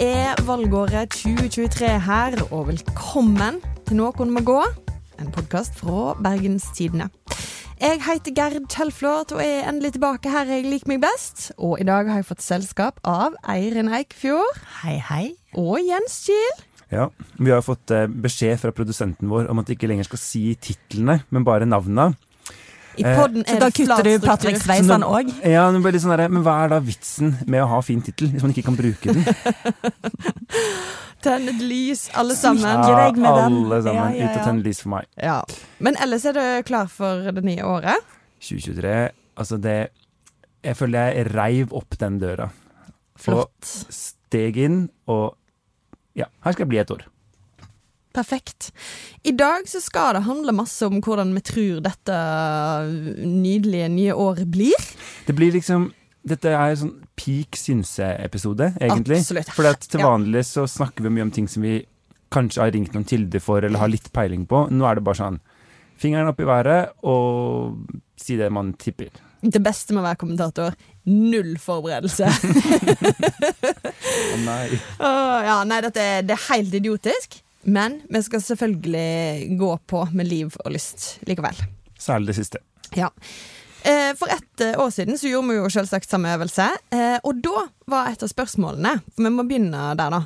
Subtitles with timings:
[0.00, 4.58] er valgåret 2023 her, og velkommen til Noen må gå,
[5.20, 7.10] en podkast fra Bergenstidene.
[7.78, 11.50] Jeg heter Gerd Kjellflot og er endelig tilbake her jeg liker meg best.
[11.58, 15.24] Og i dag har jeg fått selskap av Eirin Eikfjord Hei, hei.
[15.58, 16.62] og Jens Kiel.
[16.94, 17.08] Ja,
[17.38, 20.44] Vi har fått eh, beskjed fra produsenten vår om at vi ikke lenger skal si
[20.54, 22.14] titlene, men bare navnene.
[22.96, 24.26] I Eh, podden Så er da det flat kutter du.
[24.26, 25.32] Patrick Sveisan òg?
[25.42, 28.02] Ja, det blir litt sånn der, men hva er da vitsen med å ha fin
[28.02, 29.24] tittel, hvis man ikke kan bruke den?
[31.24, 32.62] Tenn et lys, alle sammen.
[33.16, 33.24] Den.
[33.24, 34.12] alle sammen.
[34.12, 35.06] Ja, ja, Ut og tenn lys for meg.
[35.16, 35.38] Ja.
[35.80, 37.96] Men ellers er du klar for det nye året?
[38.44, 38.92] 2023,
[39.40, 39.78] altså det
[40.64, 42.50] Jeg føler jeg reiv opp den døra.
[43.20, 43.68] Flott.
[43.92, 45.34] Steg inn, og
[46.16, 47.02] ja, her skal jeg bli et år.
[48.14, 48.70] Perfekt.
[49.26, 52.18] I dag så skal det handle masse om hvordan vi tror dette
[53.26, 54.88] nydelige nye året blir.
[55.26, 55.90] Det blir liksom
[56.24, 59.18] Dette er en sånn peak synse-episode, egentlig.
[59.20, 59.50] Absolutt.
[59.52, 60.06] For til Ja.
[60.08, 61.82] vanlig så snakker vi mye om ting som vi
[62.32, 64.62] kanskje har ringt noen kilder for, eller har litt peiling på.
[64.72, 65.36] Nå er det bare sånn
[66.00, 67.76] fingeren opp i været og
[68.16, 69.10] si det man tipper.
[69.44, 70.72] Det beste med å være kommentator
[71.04, 72.24] null forberedelse.
[74.32, 74.80] Å nei.
[75.04, 77.42] Oh, ja, nei, dette det er helt idiotisk.
[77.64, 81.56] Men vi skal selvfølgelig gå på med liv og lyst likevel.
[81.98, 82.60] Særlig det siste.
[82.96, 83.08] Ja.
[83.84, 86.68] Eh, For ett eh, år siden så gjorde vi jo selvsagt samme øvelse.
[86.92, 90.22] eh, Og da var et av spørsmålene For vi må begynne der, da.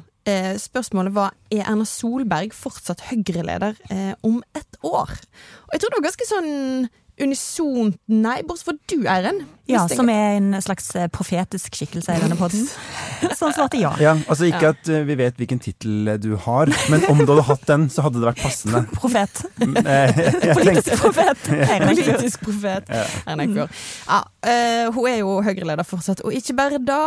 [0.60, 3.78] Spørsmålet var er Erna Solberg fortsatt Høyre-leder
[4.28, 5.08] om et år.
[5.64, 6.50] Og jeg tror det var ganske sånn
[7.24, 9.40] unisont nei, bortsett fra du, Eiren.
[9.68, 12.64] Ja, som er en slags eh, profetisk skikkelse i denne podden.
[13.20, 13.90] han svarte ja.
[14.00, 17.44] Ja, altså ikke at eh, vi vet hvilken tittel du har, men om du hadde
[17.50, 18.80] hatt den, så hadde det vært passende.
[19.02, 19.42] Profet.
[19.60, 21.50] Eh, tenkte, Politisk profet.
[21.90, 22.88] Politisk profet.
[22.88, 23.04] Ja.
[24.08, 27.02] Ja, eh, hun er jo Høyre-leder fortsatt, og ikke bare da.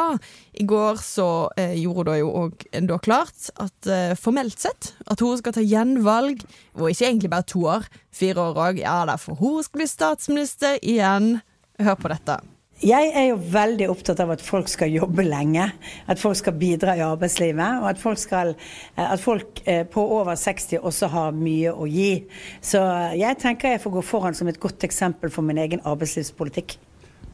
[0.61, 1.27] I går så
[1.57, 5.65] eh, gjorde hun jo òg da klart at eh, formelt sett at hun skal ta
[5.65, 6.45] gjenvalg,
[6.77, 8.81] og ikke egentlig bare to år, fire år òg.
[8.85, 11.39] Ja da, for hun skal bli statsminister igjen.
[11.81, 12.41] Hør på dette.
[12.81, 15.67] Jeg er jo veldig opptatt av at folk skal jobbe lenge.
[16.09, 17.81] At folk skal bidra i arbeidslivet.
[17.83, 18.55] Og at folk, skal,
[18.97, 22.23] eh, at folk eh, på over 60 også har mye å gi.
[22.57, 22.81] Så
[23.19, 26.79] jeg tenker jeg får gå foran som et godt eksempel for min egen arbeidslivspolitikk.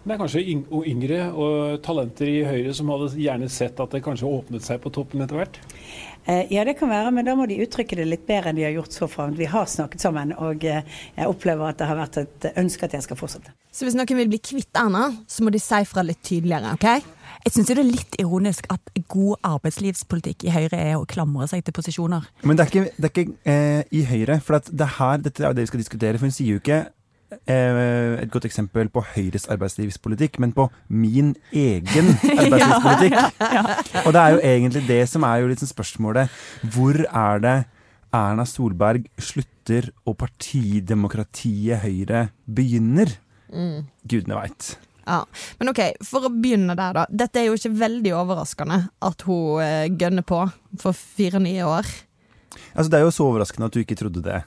[0.08, 0.42] Det er kanskje
[0.88, 4.92] yngre og talenter i Høyre som hadde gjerne sett at det kanskje åpnet seg på
[4.96, 5.58] toppen etter hvert.
[6.28, 8.64] Eh, Ja, det kan være, men da må de uttrykke det litt bedre enn de
[8.64, 9.36] har gjort så fram.
[9.36, 10.82] Vi har snakket sammen, og eh,
[11.18, 13.52] jeg opplever at det har vært et ønske at jeg skal fortsette.
[13.72, 16.74] Så hvis noen vil bli kvitt Erna, så må de si fra litt tydeligere.
[16.80, 17.14] ok?
[17.44, 21.64] Jeg syns det er litt ironisk at god arbeidslivspolitikk i Høyre er å klamre seg
[21.64, 22.28] til posisjoner.
[22.44, 25.44] men det er ikke, det er ikke eh, i Høyre, for at det her, dette
[25.44, 26.18] er jo det vi skal diskutere.
[26.18, 26.86] For hun sier jo ikke
[27.48, 34.06] et godt eksempel på Høyres arbeidslivspolitikk, men på min egen arbeidslivspolitikk.
[34.06, 36.32] Og det er jo egentlig det som er jo sånn spørsmålet.
[36.74, 37.58] Hvor er det
[38.16, 43.18] Erna Solberg slutter og partidemokratiet Høyre begynner?
[44.08, 44.76] Gudene veit.
[45.08, 45.22] Ja,
[45.60, 47.06] Men OK, for å begynne der, da.
[47.08, 50.42] Dette er jo ikke veldig overraskende at hun eh, gønner på
[50.82, 51.88] for fire nye år.
[52.74, 54.42] Altså, det er jo så overraskende at du ikke trodde det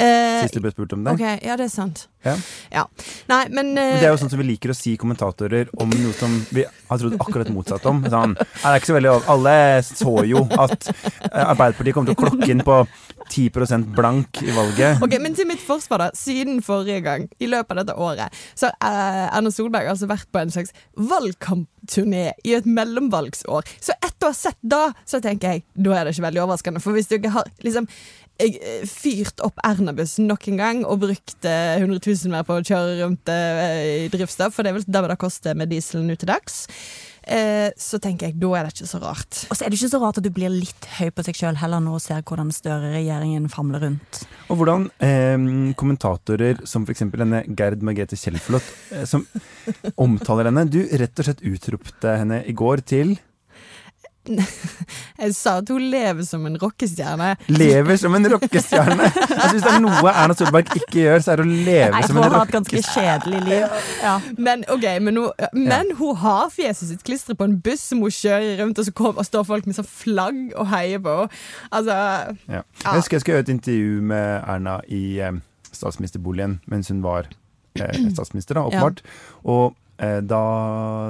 [0.00, 1.12] Eh, sist du ble spurt om det.
[1.18, 2.06] OK, ja, det er sant.
[2.24, 2.34] Ja.
[2.72, 2.84] Ja.
[3.30, 5.92] Nei, men, eh, Men det er jo sånn som vi liker å si kommentatorer om
[5.92, 8.02] noe som vi har trodd akkurat motsatt om.
[8.04, 9.54] Sånn, «Nei, det er ikke så veldig Alle
[9.86, 12.80] så jo at eh, Arbeiderpartiet kommer til å klokke inn på
[13.30, 15.02] 10% blank i valget.
[15.04, 16.10] Ok, Men til mitt forsvar, da.
[16.16, 20.30] Siden forrige gang, i løpet av dette året, så har eh, Erna Solberg altså vært
[20.32, 23.68] på en slags valgkampturné i et mellomvalgsår.
[23.80, 26.82] Så etter å ha sett da, så tenker jeg da er det ikke veldig overraskende.
[26.82, 27.88] For hvis du ikke har liksom
[28.40, 32.56] jeg, eh, fyrt opp Erna-bussen nok en gang og brukt eh, 100 000 mer på
[32.56, 36.16] å kjøre rundt eh, i drivstoff, for det er vel det koster med dieselen nå
[36.20, 36.62] til dags,
[37.20, 39.42] så tenker jeg da er det ikke så rart.
[39.50, 41.58] Og så er det ikke så rart at du blir litt høy på seg sjøl
[41.60, 44.22] heller nå og ser hvordan Støre-regjeringen famler rundt.
[44.50, 45.36] Og hvordan eh,
[45.78, 47.06] kommentatorer som f.eks.
[47.14, 49.26] denne Gerd Margrethe Kjellflot, eh, som
[50.00, 53.18] omtaler henne Du rett og slett utropte henne i går til
[54.28, 57.30] Jeg sa at hun lever som en rockestjerne.
[57.48, 59.06] Lever som en rockestjerne!
[59.06, 62.02] Altså, hvis det er noe Erna Solberg ikke gjør, så er det å leve Nei,
[62.06, 63.16] som en hun har et ganske rockestjerne.
[63.24, 63.88] kjedelig liv.
[64.04, 64.14] Ja.
[64.36, 68.12] Men okay, men, hun, men hun har fjeset sitt klistret på en buss som hun
[68.14, 71.42] kjører rundt, og så kommer, og står folk med sånn flagg og heier på henne.
[71.72, 71.96] Altså
[72.50, 72.62] Ja.
[72.84, 75.40] Jeg husker jeg skulle gjøre et intervju med Erna i eh,
[75.72, 77.28] statsministerboligen mens hun var
[77.80, 79.02] eh, statsminister, da, åpenbart.
[79.48, 80.44] Og eh, da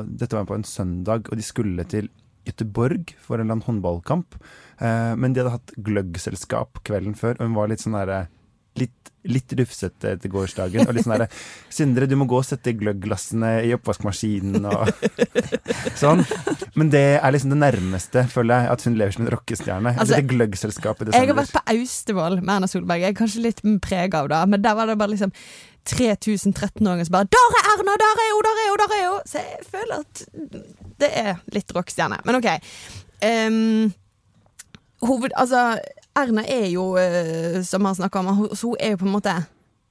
[0.07, 2.09] Dette var på en søndag, og de skulle til
[2.51, 4.37] Göteborg for en eller annen håndballkamp.
[4.81, 8.27] Eh, men de hadde hatt gløggselskap kvelden før, og hun var litt sånn derre
[8.79, 10.87] litt, litt rufsete etter gårsdagen.
[10.87, 11.29] Og litt sånn derre
[11.81, 14.91] Sindre, du må gå og sette gløggglassene i oppvaskmaskinen og
[16.03, 16.23] sånn.
[16.79, 19.95] Men det er liksom det nærmeste, føler jeg, at hun lever som en rockestjerne.
[19.97, 23.05] Altså, Dette gløggselskapet Jeg har vært på Austevoll med Erna Solberg.
[23.05, 25.35] Jeg er kanskje litt preg av det, men der var det bare liksom
[25.91, 27.93] 3000 13-åringer som bare 'Der er Erna!
[27.97, 28.43] Der er hun!
[28.45, 28.79] Der er hun!
[28.83, 30.27] Der er hun!' Så jeg føler at
[31.01, 32.21] det er litt rockestjerne.
[32.27, 32.49] Men OK.
[33.21, 33.91] Um,
[35.05, 35.75] hoved, altså,
[36.19, 39.35] Erna er jo, eh, som han snakka om, hun, hun er jo på en måte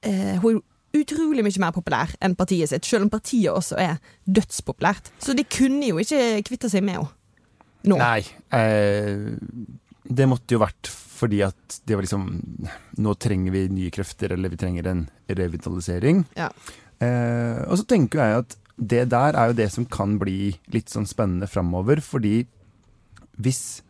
[0.02, 4.00] eh, Hun er utrolig mye mer populær enn partiet sitt, selv om partiet også er
[4.26, 5.12] dødspopulært.
[5.22, 7.16] Så de kunne jo ikke kvitte seg med henne
[7.86, 7.96] nå.
[7.96, 8.20] Nei.
[8.52, 9.30] Eh,
[10.10, 12.22] det måtte jo vært fordi at det var liksom
[13.00, 16.24] Nå trenger vi nye krefter, eller vi trenger en revitalisering.
[16.36, 16.50] Ja.
[17.00, 20.88] Eh, og så tenker jeg at det der er jo det som kan bli litt
[20.92, 22.46] sånn spennende framover, fordi
[23.40, 23.82] hvis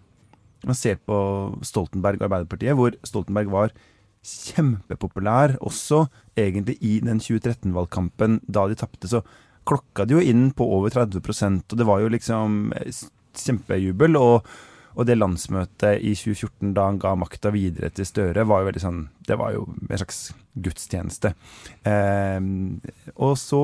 [0.66, 1.16] man ser på
[1.64, 3.75] Stoltenberg og Arbeiderpartiet, hvor Stoltenberg var
[4.26, 6.04] kjempepopulær også
[6.38, 9.22] egentlig i den 2013-valgkampen da de tapte, så
[9.69, 12.58] klokka det jo inn på over 30% og det var jo liksom
[13.37, 14.19] kjempejubel.
[14.20, 14.50] Og,
[14.98, 18.82] og det landsmøtet i 2014 da han ga makta videre til Støre, var jo veldig
[18.82, 21.32] sånn Det var jo en slags gudstjeneste.
[21.87, 22.40] Eh,
[23.16, 23.62] og så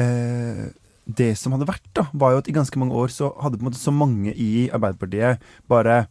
[0.00, 0.66] eh,
[1.04, 3.66] Det som hadde vært, da, var jo at i ganske mange år så hadde på
[3.66, 6.06] en måte så mange i Arbeiderpartiet bare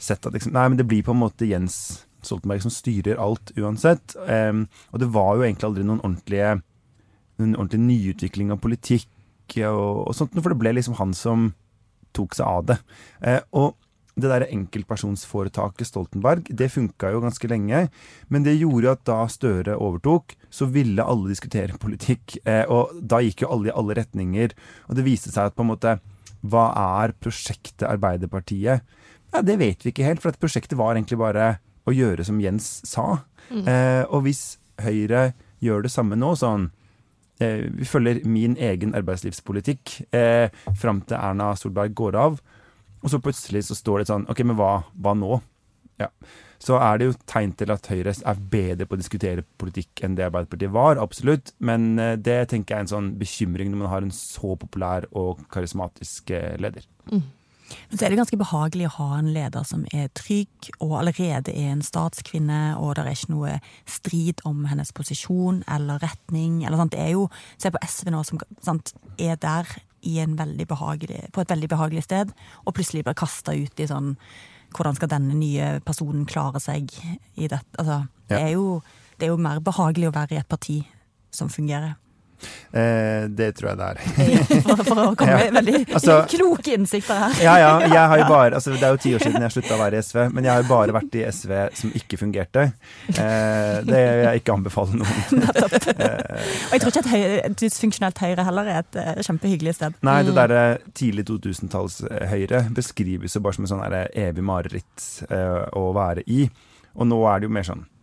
[0.00, 3.52] sett at liksom, Nei, men det blir på en måte Jens Stoltenberg som styrer alt
[3.56, 4.16] uansett.
[4.24, 6.58] Eh, og det var jo egentlig aldri noen ordentlige
[7.40, 9.08] noen ordentlig nyutvikling av politikk
[9.66, 11.50] og, og sånt, for det ble liksom han som
[12.16, 12.78] tok seg av det.
[13.24, 13.76] Eh, og
[14.18, 17.84] det der enkeltpersonsforetaket Stoltenberg, det funka jo ganske lenge,
[18.28, 22.96] men det gjorde jo at da Støre overtok, så ville alle diskutere politikk, eh, og
[23.00, 24.56] da gikk jo alle i alle retninger,
[24.88, 25.98] og det viste seg at på en måte
[26.40, 26.70] hva
[27.02, 28.84] er prosjektet Arbeiderpartiet?
[29.30, 31.58] Ja, det vet vi ikke helt, for at prosjektet var egentlig bare
[31.88, 33.22] å gjøre som Jens sa.
[33.50, 36.70] Eh, og hvis Høyre gjør det samme nå, sånn
[37.42, 40.48] eh, Vi følger min egen arbeidslivspolitikk eh,
[40.78, 42.40] fram til Erna Solberg går av.
[43.00, 45.40] Og så plutselig så står det sånn OK, men hva, hva nå?
[46.00, 46.10] Ja.
[46.60, 50.16] Så er det jo tegn til at Høyre er bedre på å diskutere politikk enn
[50.18, 51.54] det Arbeiderpartiet var, absolutt.
[51.64, 55.08] Men eh, det tenker jeg er en sånn bekymring når man har en så populær
[55.16, 56.84] og karismatisk leder.
[56.84, 56.88] leder.
[57.90, 61.52] Men så er det ganske behagelig å ha en leder som er trygg, og allerede
[61.54, 63.56] er en statskvinne, og det er ikke noe
[63.88, 66.64] strid om hennes posisjon eller retning.
[66.66, 66.84] Eller?
[66.90, 67.28] Det er jo,
[67.60, 69.68] Se på SV nå, som sant, er der
[70.66, 72.32] behagelig, på et veldig behagelig sted,
[72.64, 74.16] og plutselig blir kasta ut i sånn
[74.70, 76.92] Hvordan skal denne nye personen klare seg
[77.34, 77.74] i dette?
[77.74, 78.80] Altså, det, er jo,
[79.18, 80.76] det er jo mer behagelig å være i et parti
[81.34, 81.96] som fungerer.
[82.72, 84.00] Eh, det tror jeg det er.
[84.66, 87.38] For, for å komme med veldig Altså- kloke innsikter her.
[87.42, 87.70] Ja, ja.
[87.90, 89.98] Jeg har jo bare, altså, det er jo ti år siden jeg slutta å være
[90.00, 92.66] i SV, men jeg har jo bare vært i SV som ikke fungerte.
[93.10, 95.44] Eh, det vil jeg ikke anbefale noen.
[95.50, 99.96] Og jeg tror ikke et, høy, dysfunksjonelt Høyre heller er et eh, kjempehyggelig sted.
[100.06, 100.64] Nei, det derre
[100.96, 106.44] tidlig 2000-talls-Høyre beskrives jo bare som en sånn evig mareritt eh, å være i.
[106.98, 107.99] Og nå er det jo mer sånn eh,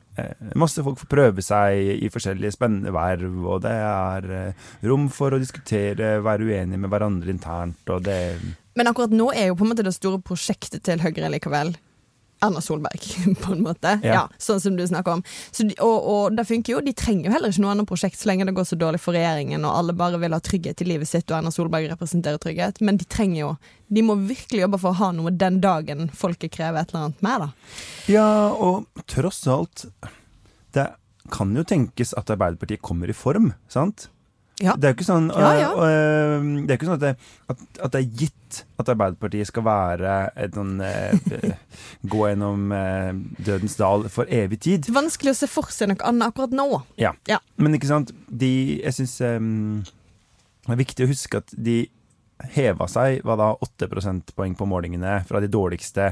[0.57, 5.35] Masse folk får prøve seg i forskjellige spennende verv, og det er eh, rom for
[5.35, 8.19] å diskutere, være uenige med hverandre internt, og det
[8.77, 11.75] Men akkurat nå er jo på en måte det store prosjektet til Høyre likevel
[12.41, 13.99] Erna Solberg, på en måte.
[14.03, 14.13] Ja.
[14.13, 14.23] Ja.
[14.37, 15.23] sånn som du snakker om.
[15.51, 16.81] Så, og, og det funker jo.
[16.85, 19.17] De trenger jo heller ikke noe annet prosjekt så lenge det går så dårlig for
[19.17, 22.81] regjeringen og alle bare vil ha trygghet i livet sitt, og Erna Solberg representerer trygghet.
[22.85, 23.55] Men de trenger jo
[23.87, 27.21] De må virkelig jobbe for å ha noe den dagen folket krever et eller annet
[27.23, 27.75] mer, da.
[28.11, 29.85] Ja, og tross alt
[30.77, 30.87] Det
[31.33, 34.07] kan jo tenkes at Arbeiderpartiet kommer i form, sant?
[34.57, 34.73] Ja.
[34.73, 35.67] Det er jo ikke sånn, Ja, ja.
[35.69, 37.11] øh, øh, det er ikke sånn at, det,
[37.51, 41.51] at, at det er gitt at Arbeiderpartiet skal være et sånn øh,
[42.13, 44.89] Gå gjennom øh, dødens dal for evig tid.
[44.93, 46.65] Vanskelig å se for seg noe annet akkurat nå.
[46.97, 47.13] Ja.
[47.29, 47.37] Ja.
[47.61, 51.83] Men ikke sant, de Jeg syns det er viktig å huske at de
[52.57, 56.11] heva seg hva da, 8 prosentpoeng på målingene fra de dårligste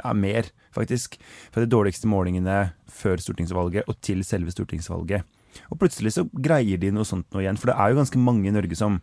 [0.00, 1.16] ja, mer, faktisk.
[1.54, 5.24] Fra de dårligste målingene før stortingsvalget og til selve stortingsvalget.
[5.70, 8.50] Og plutselig så greier de noe sånt nå igjen, for det er jo ganske mange
[8.50, 8.98] i Norge som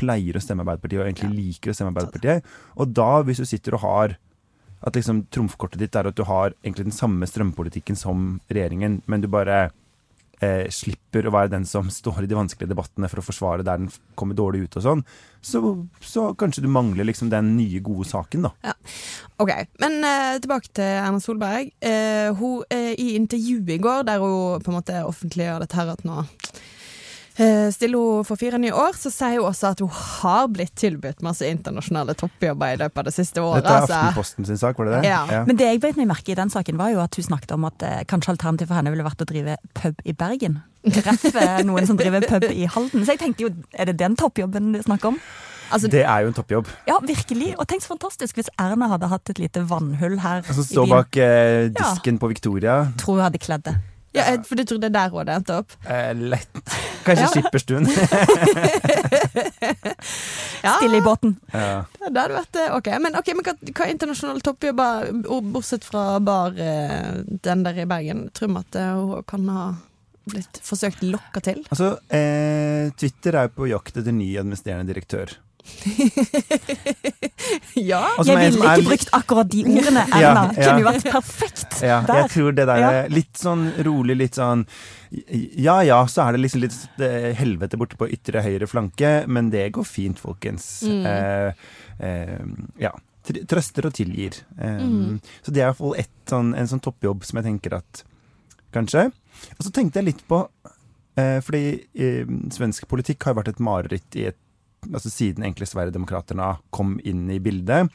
[0.00, 2.46] pleier å stemme Arbeiderpartiet, og egentlig liker å stemme Arbeiderpartiet.
[2.80, 4.16] Og da, hvis du sitter og har
[4.80, 9.20] at liksom trumfkortet ditt er at du har egentlig den samme strømpolitikken som regjeringen, men
[9.20, 9.68] du bare
[10.44, 13.82] eh, slipper å være den som står i de vanskelige debattene for å forsvare der
[13.82, 15.04] den kommer dårlig ut og sånn,
[15.44, 15.62] så,
[16.04, 18.74] så kanskje du mangler liksom den nye, gode saken, da.
[19.40, 21.72] Ok, men eh, tilbake til Erna Solberg.
[21.80, 25.94] Eh, hun eh, I intervjuet i går, der hun på en måte offentliggjør dette her
[25.94, 26.24] at nå
[27.72, 31.22] stiller hun for fire nye år, så sier hun også at hun har blitt tilbudt
[31.24, 33.64] masse internasjonale toppjobber i løpet av det siste året.
[33.64, 34.00] Dette er altså.
[34.00, 35.10] Aftenposten sin sak, var det det?
[35.12, 35.44] Ja.
[35.48, 37.64] Men det jeg beit meg merke i den saken, var jo at hun snakket om
[37.70, 40.60] at eh, kanskje alternativet for henne ville vært å drive pub i Bergen.
[40.88, 43.04] Treffe noen som driver pub i Halden.
[43.06, 45.20] Så jeg tenkte jo, er det den toppjobben det er snakk om?
[45.70, 46.66] Altså, Det er jo en toppjobb.
[46.88, 47.52] Ja, virkelig.
[47.62, 50.86] Og tenk så fantastisk hvis Erna hadde hatt et lite vannhull her Altså står stå
[50.90, 52.80] bak eh, disken på Victoria.
[52.98, 53.76] Tror hun hadde kledd det.
[54.18, 55.76] ja, for du tror det er der hun hadde endt opp?
[55.86, 56.50] Eh, lett.
[57.10, 57.32] Kanskje Ja.
[57.34, 57.90] skipperstuen.
[60.62, 61.36] Ja, Stille i båten.
[61.52, 61.84] ja.
[62.10, 62.88] det hadde vært eh, ok.
[63.00, 65.06] Men, okay, men hva, hva er internasjonale toppjobber,
[65.54, 68.26] bortsett fra bar eh, den der i Bergen?
[68.36, 69.62] Tror vi at eh, hun kan ha
[70.30, 71.62] blitt forsøkt lokka til?
[71.72, 75.32] Altså, eh, Twitter er jo på jakt etter ny administrerende direktør.
[77.74, 78.00] ja.
[78.18, 80.42] Altså, Jeg ville ikke brukt akkurat de ordene, Erna.
[80.54, 80.56] ja.
[80.56, 82.20] Kunne jo vært perfekt Ja, der.
[82.22, 82.90] jeg tror det der Ja.
[83.04, 84.66] er litt sånn rolig, litt sånn
[85.58, 89.50] Ja ja, så er det liksom litt eh, helvete borte på ytre høyre flanke, men
[89.50, 90.82] det går fint, folkens.
[90.86, 91.06] Mm.
[91.06, 91.52] Eh,
[92.00, 92.44] eh,
[92.78, 92.92] ja.
[93.46, 94.32] Trøster og tilgir.
[94.58, 95.20] Eh, Mm.
[95.42, 98.04] Så det er iallfall sånn, en sånn toppjobb som jeg tenker at
[98.72, 99.10] Kanskje.
[99.58, 100.46] Og så tenkte jeg litt på
[101.18, 102.24] eh, Fordi eh,
[102.54, 104.36] svensk politikk har jo vært et mareritt i et
[104.88, 107.90] Altså siden egentlig Sverigedemokraterna kom inn i bildet.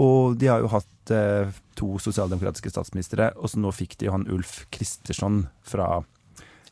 [0.00, 4.14] Og de har jo hatt eh, to sosialdemokratiske statsministre, og så nå fikk de jo
[4.16, 6.00] han Ulf Kristersson fra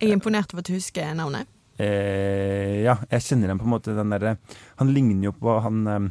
[0.01, 1.47] Jeg er imponert over at du husker navnet.
[1.79, 4.37] eh, Ja, jeg kjenner igjen på en måte den derre
[4.81, 6.09] Han ligner jo på han eh,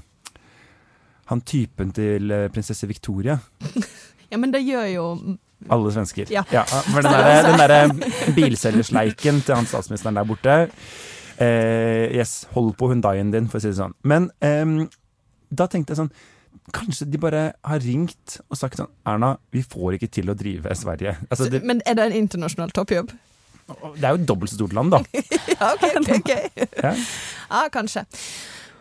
[1.27, 3.39] han typen til eh, prinsesse Victoria.
[4.27, 5.03] Ja, men det gjør jo
[5.71, 6.27] Alle svensker.
[6.31, 6.41] Ja.
[6.67, 10.55] for den derre der bilselgersleiken til han statsministeren der borte
[11.43, 13.95] eh, Yes, hold på hundaien din, for å si det sånn.
[14.07, 14.65] Men eh,
[15.49, 16.13] da tenkte jeg sånn
[16.75, 20.73] Kanskje de bare har ringt og sagt sånn Erna, vi får ikke til å drive
[20.75, 21.13] Sverige.
[21.29, 23.13] Altså, det, Men er det en internasjonal toppjobb?
[23.67, 24.99] det er jo et dobbelt så stort land, da.
[25.59, 26.31] Ja, ok, ok, ok.
[26.85, 26.93] Ja.
[27.51, 28.03] Ja, kanskje.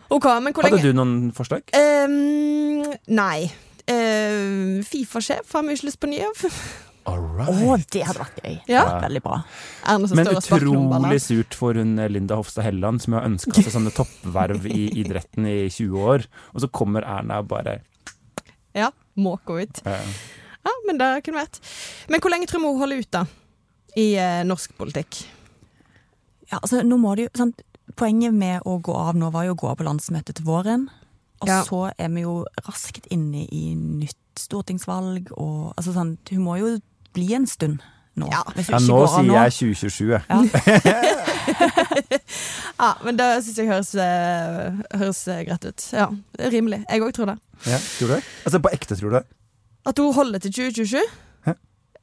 [0.09, 1.67] Ok, men hvor Hadde lenge du noen forslag?
[1.75, 3.47] Um, Nei.
[3.87, 6.43] Uh, Fifa-sjef har vi ikke lyst på ny av.
[7.07, 8.55] All Å, det hadde vært gøy.
[8.67, 8.81] Ja.
[9.05, 9.37] Veldig bra.
[10.11, 14.65] Men utrolig surt for hun eh, Linda Hofstad Helleland, som har ønska seg sånne toppverv
[14.67, 16.25] i idretten i 20 år.
[16.53, 17.77] Og så kommer Erna og bare
[18.75, 19.81] Ja, måke ut.
[19.87, 20.11] eh,
[20.67, 21.61] Ja, men det kunne vært.
[22.11, 23.23] Men hvor lenge tror vi hun holder ut, da?
[23.97, 25.21] I eh, norsk politikk?
[26.51, 27.63] Ja, altså, nå må det jo, sant?
[27.97, 30.89] Poenget med å gå av nå var jo å gå av på landsmøtet til våren.
[31.39, 31.61] Og Ja.
[31.63, 36.75] så er vi jo raskt inne i nytt stortingsvalg og altså, sånn, Hun må jo
[37.17, 37.81] bli en stund
[38.17, 38.29] nå.
[38.33, 38.41] Ja.
[38.55, 40.15] Ja, nå sier jeg 2027.
[40.15, 40.37] Ja.
[42.77, 45.85] Ja, men det syns jeg høres, eh, høres eh, greit ut.
[45.95, 46.07] Ja,
[46.53, 46.83] rimelig.
[46.85, 47.37] Jeg òg tror det.
[47.65, 48.19] Ja, tror du det?
[48.45, 49.23] Altså på ekte, tror du det?
[49.89, 51.01] At hun holder til 2027?
[51.47, 51.55] Hæ?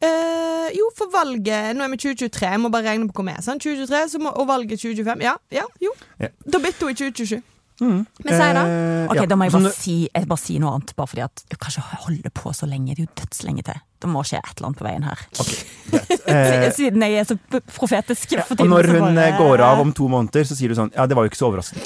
[0.09, 3.37] Eh, jo, for valget Nå er vi 2023, jeg må bare regne på hvor vi
[3.37, 3.43] er.
[3.47, 3.63] Sant?
[3.63, 5.23] 2023, så må, og valget 2025.
[5.29, 5.95] Ja, ja, jo.
[6.21, 6.33] Ja.
[6.43, 7.43] Da bytter hun i 2027.
[7.83, 8.05] Mm.
[8.25, 8.61] Men si da.
[8.71, 9.25] Eh, Ok, ja.
[9.29, 11.73] Da må jeg bare si, jeg bare si noe annet, bare fordi at jeg kan
[11.75, 12.95] ikke holde på så lenge.
[12.95, 13.81] Det er jo dødslenge til.
[14.05, 15.25] Det må skje et eller annet på veien her.
[16.33, 17.37] eh, Siden jeg er så
[17.75, 18.45] profetisk Ja.
[18.49, 21.07] og når hun bare- eh, går av om to måneder, så sier du sånn Ja,
[21.07, 21.85] det var jo ikke så overraskende.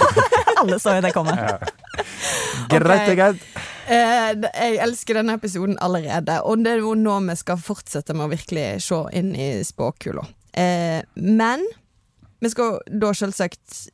[0.64, 1.34] Alle så jo det komme.
[2.70, 3.46] Greit, det er greit.
[3.84, 8.28] Eh, jeg elsker denne episoden allerede, og det er jo nå vi skal fortsette med
[8.28, 10.24] å virkelig se inn i spåkula.
[10.56, 11.64] Eh, men
[12.40, 13.88] vi skal da selvsagt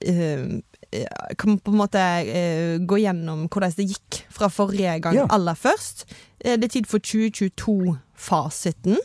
[1.39, 5.27] kan på en måte uh, gå gjennom hvordan det gikk fra forrige gang Ja.
[5.31, 6.05] aller først.
[6.45, 8.97] Eh, det er tid for 2022-fasiten.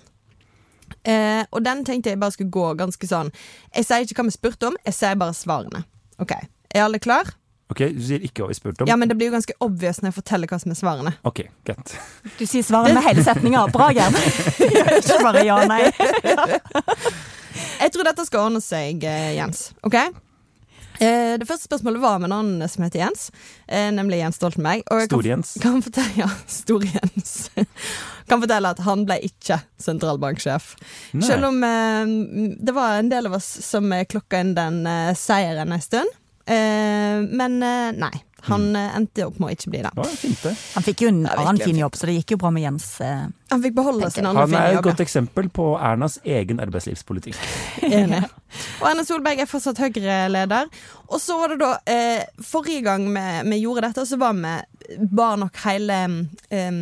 [1.05, 3.31] Uh, og den tenkte jeg bare skulle gå ganske sånn
[3.75, 5.83] Jeg sier ikke hva vi spurte om, jeg sier bare svarene.
[6.21, 6.31] Ok,
[6.73, 7.25] Er alle klar?
[7.69, 8.87] Ok, Du sier ikke hva vi spurte om?
[8.89, 11.13] Ja, men det blir jo ganske obvious når jeg forteller hva som er svarene.
[11.25, 11.95] Ok, greit.
[12.37, 13.63] Du sier svarene med hele setninga.
[13.73, 14.13] Bra, Gerd.
[14.99, 15.81] Ikke bare ja, nei.
[17.81, 19.71] Jeg tror dette skal ordne seg, eh, Jens.
[19.85, 19.97] Ok?
[20.99, 23.29] Eh, det første spørsmålet var med en annen som heter Jens,
[23.67, 24.85] eh, nemlig Jens Stoltenberg.
[24.93, 25.55] Og Stor-Jens.
[25.63, 27.33] kan fortelle, ja, Stor-Jens.
[28.29, 30.71] kan fortelle at han ble ikke sentralbanksjef.
[31.17, 31.25] Nei.
[31.27, 32.13] Selv om eh,
[32.59, 36.15] det var en del av oss som eh, klokka inn den eh, seieren en stund.
[36.45, 37.57] Eh, men
[37.97, 38.13] nei,
[38.49, 38.81] han mm.
[38.99, 39.91] endte opp med å ikke bli det.
[39.97, 40.53] Ja, fint det.
[40.75, 42.87] Han fikk jo en annen fin jobb, så det gikk jo bra med Jens.
[43.01, 43.25] eh.
[43.53, 47.39] Han fikk beholde sin andre Han er et godt eksempel på Ernas egen arbeidslivspolitikk.
[47.85, 48.23] Enig.
[48.81, 50.71] Og Erna Solberg er fortsatt Høyre-leder.
[51.09, 54.55] Og så var det da eh, Forrige gang vi, vi gjorde dette, så var vi
[55.11, 55.99] bar nok hele
[56.49, 56.81] eh,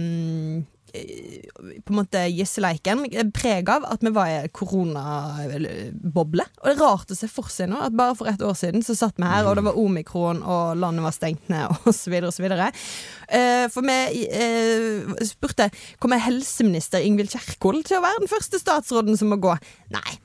[0.93, 6.45] På en måte gisseleiken preg av at vi var i koronaboble.
[6.61, 8.85] Og det er rart å se for seg nå at bare for et år siden
[8.85, 12.13] så satt vi her, og det var omikron, og landet var stengt ned, og så
[12.13, 12.69] videre og så videre.
[13.27, 15.71] Eh, for vi eh, spurte
[16.03, 19.57] kommer helseminister Ingvild Kjerkol til å være den første statsråden som må gå.
[19.93, 20.19] Nei.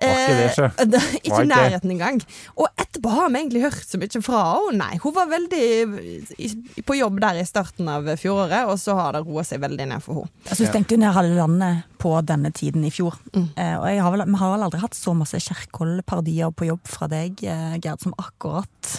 [0.00, 0.68] Var ikke det, sjø.
[0.68, 1.44] Eh, ikke i ikke.
[1.50, 2.20] nærheten engang.
[2.56, 4.78] Og etterpå har vi egentlig hørt så mye fra henne.
[4.78, 9.24] Nei, hun var veldig på jobb der i starten av fjoråret, og så har det
[9.26, 10.32] roa seg veldig ned for henne.
[10.48, 13.16] Altså, hun tenkte jo ned halve landet på denne tiden i fjor.
[13.34, 13.48] Mm.
[13.58, 16.84] Eh, og jeg har vel, vi har vel aldri hatt så masse Kjerkol-parodier på jobb
[16.88, 18.98] fra deg, eh, Gerd, som akkurat,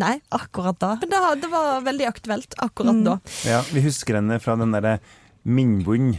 [0.00, 0.92] Nei, akkurat da.
[1.00, 3.04] men det, det var veldig aktuelt akkurat Mm.
[3.08, 3.16] da.
[3.44, 5.00] Ja, vi husker henne fra den derre
[5.42, 6.18] Minbund.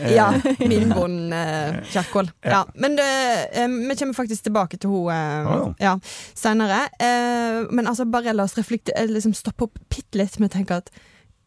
[0.00, 2.30] Eh, Ja, min bonde eh, Kjerkol.
[2.44, 2.50] Ja.
[2.50, 2.60] Ja.
[2.74, 3.08] Men det,
[3.52, 5.74] eh, vi kommer faktisk tilbake til henne eh, Å.
[5.82, 5.96] ja,
[6.34, 6.86] senere.
[7.02, 10.80] Eh, men altså, bare la oss eh, liksom stoppe opp bitte litt med å tenke
[10.82, 10.90] at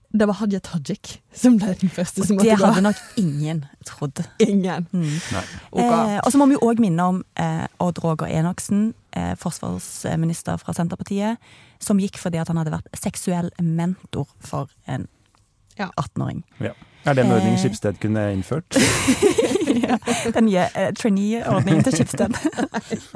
[0.09, 4.23] det var Hadia Tajik som ble den første som Det hadde nok ingen trodd.
[4.41, 4.87] Ingen.
[4.91, 5.19] Mm.
[5.77, 10.57] Eh, og så må vi jo òg minne om eh, Odd Roger Enoksen, eh, forsvarsminister
[10.57, 11.37] fra Senterpartiet,
[11.79, 15.05] som gikk fordi at han hadde vært seksuell mentor for en.
[15.87, 16.43] 18-åring.
[16.59, 16.73] Ja.
[17.05, 17.59] Er det en ordning Eh.
[17.59, 18.75] Skipsted kunne innført?
[19.87, 19.97] ja,
[20.33, 22.35] den nye eh, trainee-ordningen til Skipsted.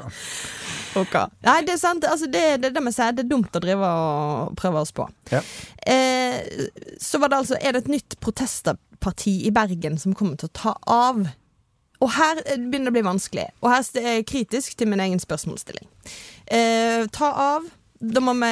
[1.02, 1.28] okay.
[1.44, 2.08] Nei, det er sant.
[2.08, 5.08] Altså, det, det det med seg, Det er dumt å drive og prøve oss på.
[5.32, 5.44] Ja.
[5.86, 6.40] Eh,
[7.00, 10.58] så var det altså Er det et nytt protestparti i Bergen som kommer til å
[10.64, 11.26] ta av?
[12.04, 13.48] Og her eh, begynner det å bli vanskelig.
[13.62, 15.88] Og her er jeg kritisk til min egen spørsmålsstilling.
[16.48, 17.68] Eh, ta av.
[18.04, 18.52] Da må vi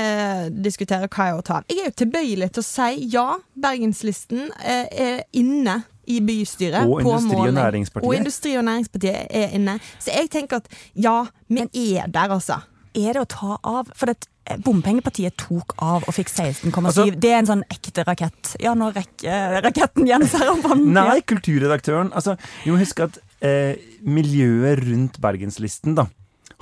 [0.63, 1.65] diskutere hva er å ta av.
[1.67, 3.27] Jeg er jo tilbøyelig til å si ja,
[3.59, 6.87] Bergenslisten eh, er inne i bystyret.
[6.87, 7.53] Og på Industri- og.
[7.57, 8.07] Næringspartiet.
[8.07, 9.77] Og Industri- og Næringspartiet er inne.
[9.99, 11.17] Så jeg tenker at ja,
[11.51, 11.65] vi
[11.97, 12.61] er der, altså.
[12.95, 13.91] Er det å ta av?
[13.95, 16.85] For det, eh, Bompengepartiet tok av og fikk 16,7.
[16.85, 18.55] Altså- det er en sånn ekte rakett.
[18.59, 20.93] Ja, nå rekker raketten Jens her opp hånden.
[20.95, 22.11] Nei, kulturredaktøren.
[22.11, 26.07] Altså, vi må huske at eh, miljøet rundt Bergenslisten da,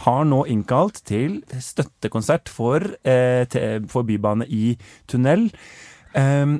[0.06, 4.77] har nå innkalt til støttekonsert for, eh, til, for bybane i
[5.08, 5.50] tunnel
[6.15, 6.58] eh,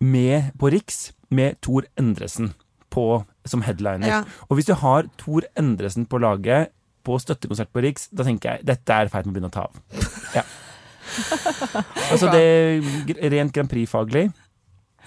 [0.00, 2.54] med, på Riks med Tor Endresen
[2.90, 4.08] på, som headliner.
[4.08, 4.22] Ja.
[4.48, 6.72] Og hvis du har Tor Endresen på laget
[7.04, 9.56] på støttekonsert på Riks, da tenker jeg dette er i ferd med å begynne å
[9.58, 9.84] ta av.
[10.36, 10.46] Ja.
[12.12, 14.26] Altså det rent Grand Prix-faglig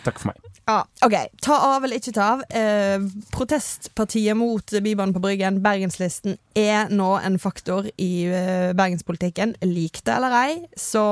[0.06, 0.52] Takk for meg.
[0.70, 1.16] Ja, ok.
[1.42, 2.44] Ta av eller ikke ta av.
[2.50, 3.02] Eh,
[3.34, 9.56] protestpartiet mot Bybanen på Bryggen, Bergenslisten, er nå en faktor i eh, bergenspolitikken.
[9.66, 10.54] Lik det eller ei.
[10.78, 11.04] Så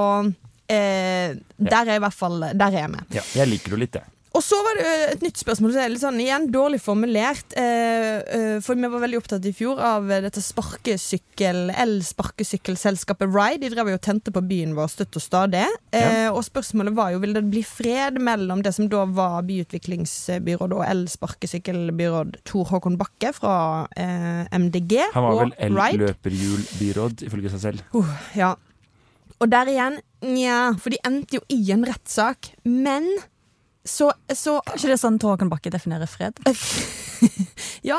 [0.70, 3.04] eh, der er i hvert fall Der er vi.
[3.20, 4.16] Ja, jeg liker det litt, jeg.
[4.38, 5.72] Og så var det jo et nytt spørsmål.
[5.74, 7.56] Så er litt sånn, igjen dårlig formulert.
[7.58, 13.64] Eh, eh, for vi var veldig opptatt i fjor av eh, dette sparkesykkel el-sparkesykkelselskapet Ride.
[13.64, 15.66] De drev jo og tente på byen vår støtt og stadig.
[15.96, 20.78] Eh, Og spørsmålet var jo vil det bli fred mellom det som da var byutviklingsbyråd
[20.78, 23.56] og el-sparkesykkelbyråd Tor Håkon Bakke fra
[23.98, 27.84] eh, MDG Han var vel el-løperhjulbyråd, ifølge seg selv.
[27.98, 28.54] Uh, ja.
[29.40, 32.54] Og der igjen, nja, for de endte jo i en rettssak.
[32.68, 33.08] Men
[33.90, 36.38] så, så Er ikke det sånn Tåken Bakke definerer fred?
[37.84, 37.98] Ja,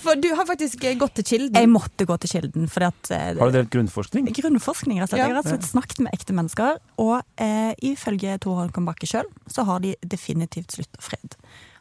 [0.00, 1.56] for du har faktisk eh, gått til kilden.
[1.60, 4.28] Jeg måtte gå til kilden, fordi at eh, Har du drevet grunnforskning?
[4.36, 5.20] Grunnforskning, rett og slett.
[5.20, 5.26] Ja.
[5.26, 9.28] Jeg har rett og slett snakket med ekte mennesker, og eh, ifølge Tåken Bakke sjøl,
[9.52, 11.36] så har de definitivt slutta fred.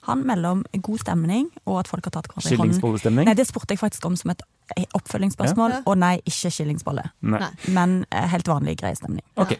[0.07, 2.73] Han melder om god stemning, og at folk har tatt hverandre i hånden.
[2.73, 3.27] Skillingsbollestemning?
[3.29, 4.43] Nei, det spurte jeg faktisk om som et
[4.77, 5.83] eh, oppfølgingsspørsmål, Ja.
[5.85, 7.05] og nei, ikke skillingsbolle.
[7.35, 7.51] Nei.
[7.75, 9.23] Men eh, helt vanlig grei stemning.
[9.39, 9.57] Ok.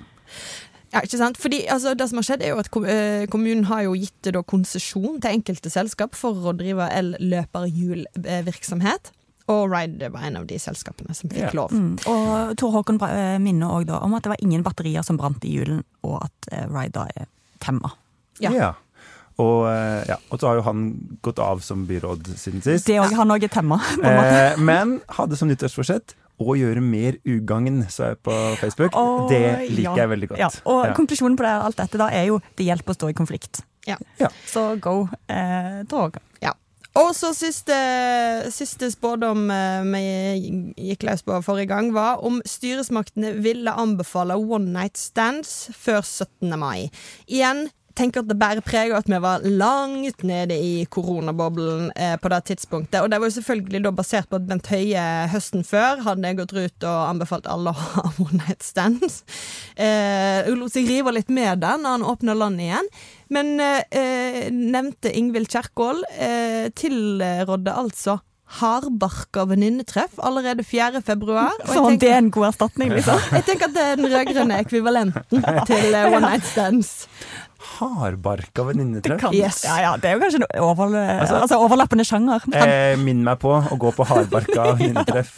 [0.92, 1.38] Ja, ikke sant?
[1.40, 5.22] Fordi altså, Det som har skjedd er jo at eh, Kommunen har jo gitt konsesjon
[5.24, 9.12] til enkelte selskap for å drive el-løperhjulvirksomhet.
[9.52, 11.70] Og Ride var en av de selskapene som fikk lov.
[11.74, 11.98] Mm.
[12.12, 12.28] Og
[12.60, 15.82] Tor Håkon eh, minner òg om at det var ingen batterier som brant i hjulen,
[16.08, 17.26] og at eh, Ride da er
[17.64, 17.90] temma.
[18.44, 18.52] Ja.
[18.56, 18.72] Ja.
[19.42, 19.60] Og,
[20.06, 20.18] ja.
[20.30, 20.80] og så har jo han
[21.26, 22.86] gått av som byråd siden sist.
[22.86, 23.78] Det òg, han òg er temma.
[24.04, 26.08] Eh, men hadde som nyttårsforsett
[26.44, 28.96] å gjøre mer ugagn, sa jeg på Facebook.
[28.98, 29.96] Oh, det liker ja.
[30.04, 30.40] jeg veldig godt.
[30.40, 30.94] Ja, og Ja.
[30.98, 33.64] konklusjonen på det, alt dette da er jo det hjelper å stå i konflikt.
[33.88, 33.98] Ja.
[34.20, 34.30] Ja.
[34.46, 36.22] Så go, eh, Håkon.
[37.00, 37.76] Og så siste,
[38.52, 40.02] siste spådom eh, vi
[40.90, 46.52] gikk løs på forrige gang, var om styresmaktene ville anbefale one night stands før 17.
[46.60, 46.90] mai.
[47.32, 52.16] Igjen tenker at det bærer preg av at vi var langt nede i koronaboblen eh,
[52.22, 53.02] på det tidspunktet.
[53.02, 56.56] Og det var jo selvfølgelig da basert på at Bent Høie høsten før hadde gått
[56.56, 59.22] ut og anbefalt alle å ha one night stands.
[59.76, 62.92] Eh, lot seg rive litt med det når han åpna landet igjen.
[63.32, 68.20] Men eh, nevnte Ingvild Kjerkol eh, tilrådde altså
[68.60, 71.02] hardbarka venninnetreff allerede 4.
[71.06, 71.52] februar.
[71.68, 73.20] Og Så det er en god erstatning, liksom.
[73.32, 76.92] jeg tenker at det er den rød-grønne ekvivalenten til eh, one night stands.
[77.62, 79.24] Hardbarka venninnetreff.
[79.38, 79.64] Yes.
[79.68, 82.42] Ja, ja, det er jo kanskje en overl Altså- altså, overlappende sjanger.
[82.58, 85.36] Eh, Minn meg på å gå på hardbarka venninnetreff.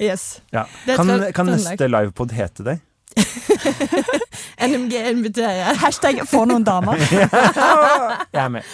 [0.00, 0.40] Yes.
[0.52, 0.66] Ja.
[0.96, 2.76] Kan, kan neste livepod hete det?
[4.60, 5.74] NMG inviterer.
[5.80, 7.00] Hashtag 'få noen damer'.
[8.34, 8.64] Jeg er med.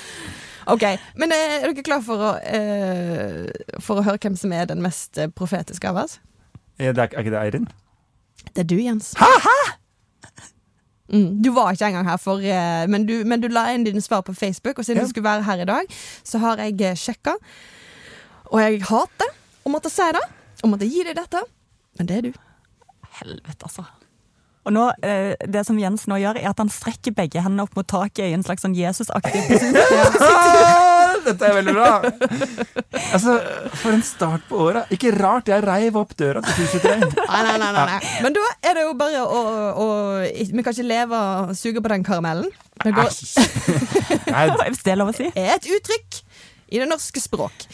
[0.66, 0.82] OK.
[1.18, 3.46] Men eh, er dere klar for å, eh,
[3.82, 6.18] for å høre hvem som er den mest eh, profetiske av oss?
[6.78, 7.66] Er, det, er ikke det Eirin?
[8.54, 9.12] Det er du, Jens.
[11.12, 14.00] Mm, du var ikke engang her, for, eh, men, du, men du la inn dine
[14.00, 15.04] svar på Facebook, og siden Ja.
[15.04, 15.84] du skulle være her i dag,
[16.24, 17.34] så har jeg eh, sjekka.
[18.52, 19.34] Og jeg hater
[19.66, 20.22] å måtte si det,
[20.64, 21.42] å måtte gi deg dette,
[21.98, 22.32] men det er du.
[23.20, 23.84] Helvete, altså.
[24.64, 27.74] Og nå, eh, Det som Jens nå gjør, er at han strekker begge hendene opp
[27.76, 30.91] mot taket i en slags sånn Jesus-aktig posisjon.
[31.26, 31.90] Dette er veldig bra!
[33.12, 33.36] Altså,
[33.78, 34.90] For en start på året.
[34.94, 37.12] Ikke rart jeg reiv opp døra til 2023.
[37.32, 37.98] Nei, nei, nei, nei.
[38.24, 39.40] Men da er det jo bare å,
[39.82, 39.86] å
[40.52, 42.50] Vi kan ikke leve og suge på den karamellen.
[42.82, 45.28] Det går, Hvis det er lov å si.
[45.38, 46.22] er et uttrykk
[46.72, 47.66] i det norske språk.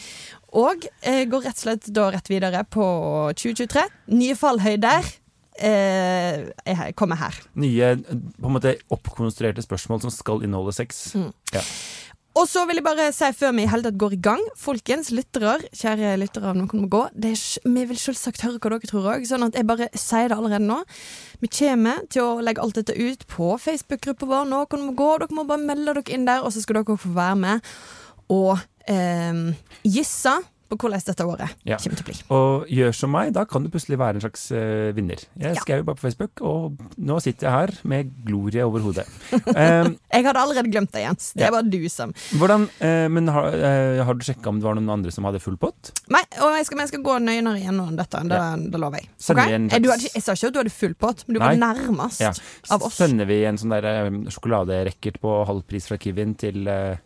[0.59, 2.85] Og eh, går rett og slett da rett videre på
[3.37, 3.85] 2023.
[4.17, 5.07] Nye fallhøyder
[5.61, 7.37] eh, jeg kommer her.
[7.53, 11.03] nye på en måte oppkonstruerte spørsmål som skal inneholde sex.
[11.15, 11.29] Mm.
[11.53, 11.63] Ja.
[12.37, 15.55] Og så vil jeg bare si før vi i hele går i gang, folkens, lyttere,
[15.75, 19.25] kjære lyttere av Noen må gå, er, vi vil selvsagt høre hva dere tror òg,
[19.27, 20.77] sånn at jeg bare sier det allerede nå.
[21.41, 25.39] Vi kommer til å legge alt dette ut på Facebook-gruppa vår, Noen må gå, dere
[25.39, 27.73] må bare melde dere inn der, og så skal dere få være med
[28.29, 29.43] og eh,
[29.89, 30.37] gisse
[30.69, 31.77] på hvordan dette året Ja.
[31.77, 32.17] kommer til å bli.
[32.35, 35.17] Og gjør som meg, da kan du plutselig være en slags uh, vinner.
[35.37, 35.61] Jeg Ja.
[35.61, 39.07] skrev jo bare på Facebook, og nå sitter jeg her med glorie over hodet.
[39.33, 41.31] Um, Jeg hadde allerede glemt det, Jens.
[41.33, 41.51] Det Ja.
[41.51, 44.89] var du som hvordan, uh, men har, uh, har du sjekka om det var noen
[44.89, 45.91] andre som hadde full pott?
[46.09, 48.21] Nei, og jeg skal, jeg skal gå nøyere gjennom dette.
[48.29, 48.55] Det, Ja.
[48.55, 49.09] det lover jeg.
[49.29, 49.57] Okay?
[49.69, 51.55] Hadde, jeg sa ikke at du hadde full pott, men du Nei.
[51.57, 52.31] var nærmest Ja.
[52.71, 52.95] av oss.
[52.95, 56.97] Sender vi en sånn der eh, sjokoladerekkert på halv pris fra Kiwin til eh,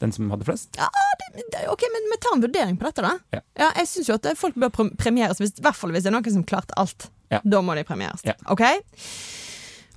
[0.00, 0.72] den som hadde flest?
[0.78, 3.18] Det- Ok, men vi tar en vurdering på dette, da.
[3.58, 3.70] Ja.
[3.76, 6.16] jeg syns jo at folk bør pre- premieres, hvis, i hvert fall hvis det er
[6.16, 7.08] noen som klarte alt.
[7.30, 7.40] Ja.
[7.44, 8.22] Da må de premieres.
[8.24, 8.34] Ja.
[8.48, 8.62] OK?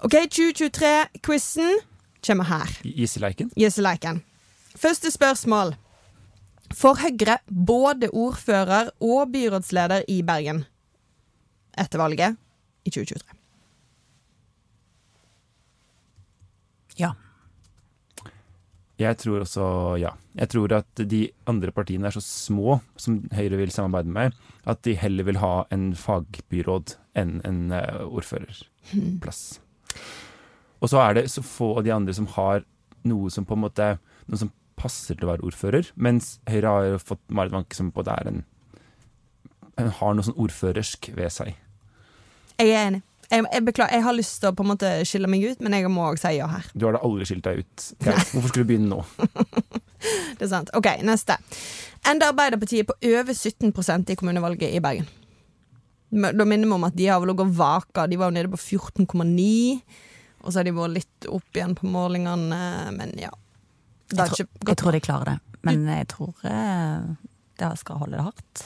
[0.03, 1.77] Ok, 2023-quizen
[2.25, 2.67] kommer her.
[3.55, 4.21] Gisseleiken.
[4.77, 5.75] Første spørsmål.
[6.73, 10.65] For Høyre både ordfører og byrådsleder i Bergen
[11.77, 12.37] etter valget
[12.85, 13.37] i 2023?
[16.99, 17.11] Ja.
[19.01, 19.65] Jeg tror også
[20.01, 20.11] ja.
[20.37, 24.37] Jeg tror at de andre partiene er så små som Høyre vil samarbeide med,
[24.69, 29.41] at de heller vil ha en fagbyråd enn en eh, ordførerplass.
[30.81, 32.63] Og så er det så få av de andre som har
[33.07, 33.93] noe som på en måte
[34.29, 37.89] Noe som passer til å være ordfører, mens Høyre har jo fått Marit Wanke som
[37.93, 38.43] på det er en
[39.81, 41.55] Hun har noe sånn ordførersk ved seg.
[42.61, 43.01] Jeg er enig.
[43.31, 45.75] Jeg, jeg beklager, jeg har lyst til å på en måte skille meg ut, men
[45.77, 46.65] jeg må òg si ja her.
[46.75, 47.85] Du har da aldri skilt deg ut.
[48.03, 48.19] Geir.
[48.33, 49.01] Hvorfor skulle du begynne nå?
[50.37, 50.71] Det er sant.
[50.75, 51.37] Ok, neste.
[52.09, 55.07] Enda Arbeiderpartiet på over 17% i kommunevalget i Bergen.
[56.11, 58.07] Da minner vi om at de har ligget og vaka.
[58.09, 59.45] De var jo nede på 14,9.
[60.41, 62.61] Og så har de vært litt opp igjen på målingene,
[62.97, 63.29] men ja.
[64.11, 66.33] Det Jeg, tro, jeg tror de klarer det, men jeg tror
[67.61, 68.63] det skal holde det hardt.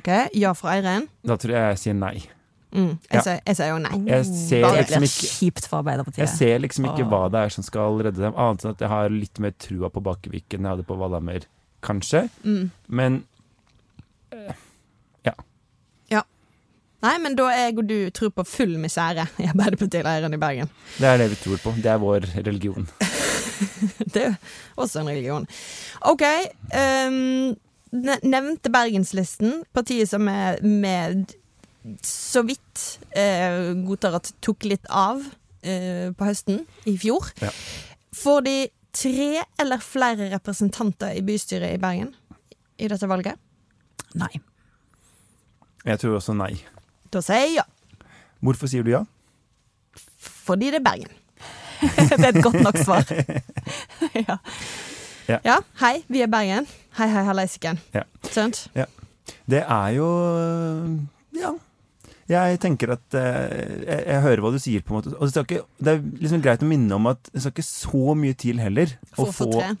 [0.00, 1.06] Ok, Ja fra Eirin.
[1.22, 2.16] Da tror jeg jeg sier nei.
[2.74, 2.94] Mm.
[3.06, 3.14] Ja.
[3.14, 3.98] Jeg, sier, jeg sier jo nei.
[4.10, 7.54] Jeg ser Det liksom blir ikke kjipt for Jeg ser liksom ikke hva det er
[7.54, 10.66] som skal redde dem, annet enn at jeg har litt mer trua på Bakkevik enn
[10.66, 11.46] jeg hadde på Valhammer,
[11.86, 12.26] kanskje.
[12.42, 12.66] Mm.
[12.88, 13.22] Men
[17.04, 20.70] Nei, men da er jeg og du tror på full misere i Arbeiderpartileiren i Bergen.
[20.96, 21.74] det er det vi tror på.
[21.76, 22.88] Det er vår religion.
[24.14, 24.34] Det er
[24.80, 25.44] også en religion.
[26.10, 26.22] OK.
[26.74, 27.54] Um,
[27.92, 31.34] nevnte Bergenslisten, partiet som er med
[32.02, 32.84] så vidt
[33.16, 35.20] eh, godtar at tok litt av
[35.62, 37.28] eh, på høsten i fjor.
[37.42, 37.50] Ja.
[38.16, 38.56] Får de
[38.94, 42.14] tre eller flere representanter i bystyret i Bergen
[42.78, 43.36] i dette valget?
[44.18, 44.30] Nei.
[45.84, 46.54] Jeg tror også nei.
[47.12, 47.64] Da sier jeg ja,
[48.44, 49.04] Hvorfor sier du ja?
[50.44, 51.12] fordi det er Bergen.
[51.84, 53.04] Det er et godt nok svar.
[54.28, 54.36] ja.
[55.44, 56.66] Ja, hei, vi er Bergen.
[56.98, 57.80] Hei, hei, hallaisiken.
[57.94, 58.02] Ja.
[58.32, 58.66] Sant?
[59.48, 60.08] Det er jo
[61.36, 61.54] Ja.
[62.30, 65.12] Jeg tenker at eh, jeg, jeg hører hva du sier, på en måte.
[65.18, 68.36] Og ikke, det er liksom greit å minne om at det skal ikke så mye
[68.40, 68.94] til heller.
[69.16, 69.74] For å få tre.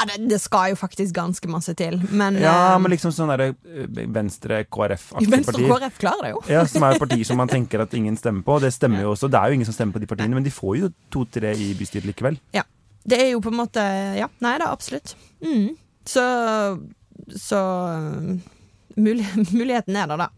[0.00, 3.32] Ja, det, det skal jo faktisk ganske masse til, men Ja, eh, men liksom sånn
[3.34, 3.84] derre eh,
[4.16, 6.42] venstre KrF-aktige Venstre KrF klarer det jo.
[6.52, 8.60] Ja, Som er partier som man tenker at ingen stemmer på.
[8.64, 9.28] Det stemmer jo også.
[9.28, 11.72] Det er jo ingen som stemmer på de partiene, men de får jo to-tre i
[11.76, 12.40] bystyret likevel.
[12.56, 12.64] Ja.
[13.00, 13.80] Det er jo på en måte
[14.18, 15.14] Ja, nei da, absolutt.
[15.40, 15.70] Mm.
[16.04, 16.24] Så
[17.36, 17.60] Så
[18.96, 20.28] mulig, muligheten er der, da.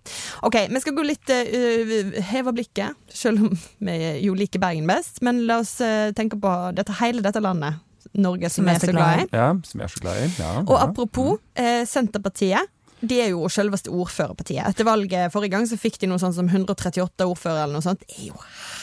[0.42, 5.20] OK, vi skal gå litt uh, Heve blikket, selv om vi jo liker Bergen best.
[5.22, 7.78] Men la oss uh, tenke på dette, hele dette landet.
[8.18, 9.26] Norge som, som er så glad i.
[9.32, 10.28] Ja, Som er så glad i.
[10.36, 10.84] Ja, Og ja.
[10.88, 12.70] apropos uh, Senterpartiet.
[13.02, 14.62] De er jo selveste ordførerpartiet.
[14.68, 18.04] Etter valget forrige gang så fikk de noe sånt som 138 ordførere eller noe sånt.
[18.06, 18.38] Det er jo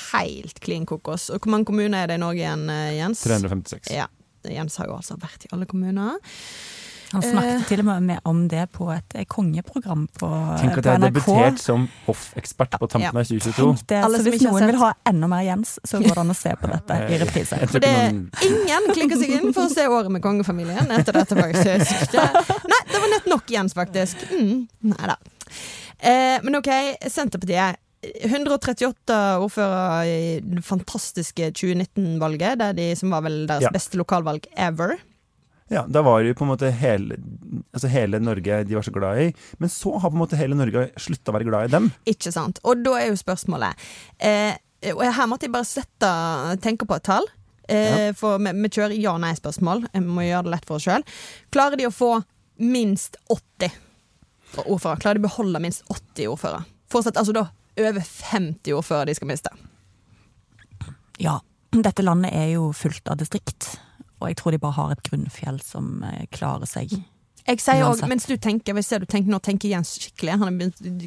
[0.09, 1.29] helt klin kokos.
[1.31, 3.23] Og hvor mange kommuner er det i Norge igjen, eh, Jens?
[3.23, 3.93] 356.
[3.95, 4.09] Ja.
[4.47, 6.19] Jens har jo altså vært i alle kommuner.
[7.11, 10.27] Han snakket til og med om det på et eh, kongeprogram på,
[10.59, 13.13] Tenk at på jeg har debutert som hoffekspert på tampen Ja.
[13.15, 13.69] av 2022.
[13.89, 16.37] Det, så hvis noen sett- vil ha enda mer Jens, så går det an å
[16.37, 17.59] se på dette i reprise.
[17.71, 18.13] For det er
[18.45, 22.11] ingen klinker seg inn for å se Året med kongefamilien etter dette, faktisk.
[22.13, 22.29] Det,
[22.69, 24.25] nei, det var nett nok Jens, faktisk.
[24.29, 25.17] Mm, nei da.
[25.99, 26.69] Eh, men OK,
[27.09, 27.81] Senterpartiet.
[28.23, 33.71] 138 ordførere i det fantastiske 2019-valget, der de som var vel deres Ja.
[33.75, 34.95] beste lokalvalg ever.
[35.69, 37.17] Ja, da var jo på en måte hele,
[37.75, 39.27] altså hele Norge de var så glad i.
[39.61, 41.91] Men så har på en måte hele Norge slutta å være glad i dem.
[42.09, 42.57] Ikke sant?
[42.65, 43.85] Og da er jo spørsmålet
[44.17, 44.55] eh,
[44.95, 46.09] Og her måtte jeg bare sette
[46.63, 47.27] tenke på et tall.
[47.69, 49.85] Eh, For vi, vi kjører ja-nei-spørsmål.
[49.93, 51.05] Vi må gjøre det lett for oss sjøl.
[51.53, 52.15] Klarer de å få
[52.57, 53.69] minst 80
[54.65, 54.99] ordførere?
[55.03, 56.63] Klarer de å beholde minst 80 ordførere?
[56.89, 57.45] Fortsatt altså da
[57.79, 59.53] over 50 ordførere de skal miste.
[61.21, 61.37] Ja,
[61.75, 63.75] dette landet er jo fullt av distrikt,
[64.19, 66.99] og jeg tror de bare har et grunnfjell som eh, klarer seg.
[67.49, 70.35] Jeg sier også, mens du tenker, hvis du tenker, Nå tenker Jens skikkelig.
[70.37, 70.57] Han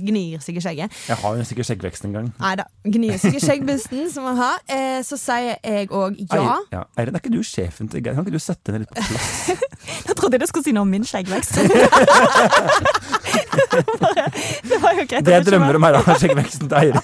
[0.09, 0.97] gnir seg i skjegget.
[1.07, 2.31] Jeg har jo sikkert skjeggvekst en gang.
[2.41, 2.65] Nei da.
[2.83, 4.57] Gnir seg i skjeggbusten, som han har.
[4.67, 6.27] Eh, så sier jeg òg ja.
[6.41, 6.83] Eirin, ja.
[6.99, 8.17] Eirin, er ikke du sjefen til Geir?
[8.17, 9.31] Kan ikke du sette henne litt på plass?
[10.09, 11.59] Jeg trodde du skulle si noe om min skjeggvekst.
[11.59, 11.63] Bare-
[14.71, 15.25] det var jo greit.
[15.27, 17.03] Det jeg drømmer om, er å skjeggveksten til Eirin.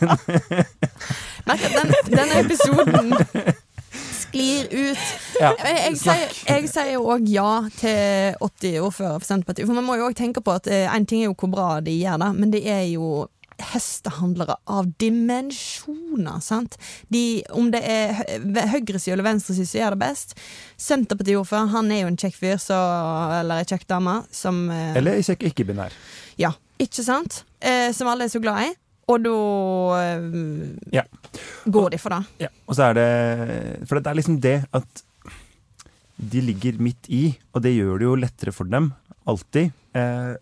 [1.49, 3.15] Merk at den, denne episoden
[4.39, 5.07] sklir ut.
[5.41, 5.97] Ja, Jeg,
[6.49, 7.49] jeg, sier, jo òg ja
[7.79, 9.67] til 80 ordfører for Senterpartiet.
[9.67, 11.95] For man må jo òg tenke på at én ting er jo hvor bra de
[11.99, 13.27] gjør det, men det er jo
[13.59, 16.77] hestehandlere av dimensjoner, sant.
[17.11, 20.35] De, om det er hø- høyreside eller venstreside som gjør det best.
[20.79, 22.79] Senterpartiordfører, han er jo en kjekk fyr, så,
[23.41, 25.97] eller ei kjekk dame, som Eller Eller ikke ikke-binær.
[26.39, 27.43] Ja, ikke sant?
[27.61, 28.75] Eh, som alle er så glad i.
[29.09, 29.35] Og da
[30.03, 30.23] eh,
[30.93, 31.03] Ja.
[31.67, 32.23] går de for det.
[32.45, 35.05] Ja, og så er det For det er liksom det at
[36.19, 38.91] de ligger midt i, og det gjør det jo lettere for dem.
[39.27, 39.71] Alltid.
[39.95, 40.35] Eh,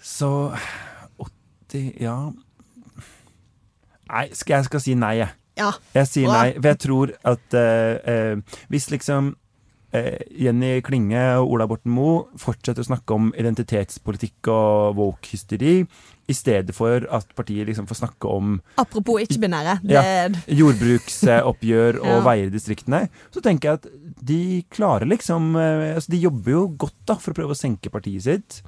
[0.00, 0.30] så
[1.68, 2.14] 80 Ja
[4.10, 5.28] Nei, skal jeg skal si nei, jeg.
[5.60, 5.68] Ja.
[5.94, 9.28] Jeg sier nei, for jeg tror at eh, eh, hvis liksom
[9.94, 15.84] eh, Jenny Klinge og Ola Borten Moe fortsetter å snakke om identitetspolitikk og woke-hysteri,
[16.30, 19.78] i stedet for at partiet liksom får snakke om Apropos ikke-binære.
[19.90, 20.02] Ja.
[20.46, 22.20] Jordbruksoppgjør og Ja.
[22.26, 23.90] veier i distriktene, så tenker jeg at
[24.30, 24.40] de
[24.72, 28.22] klarer liksom eh, altså De jobber jo godt da for å prøve å senke partiet
[28.26, 28.60] sitt.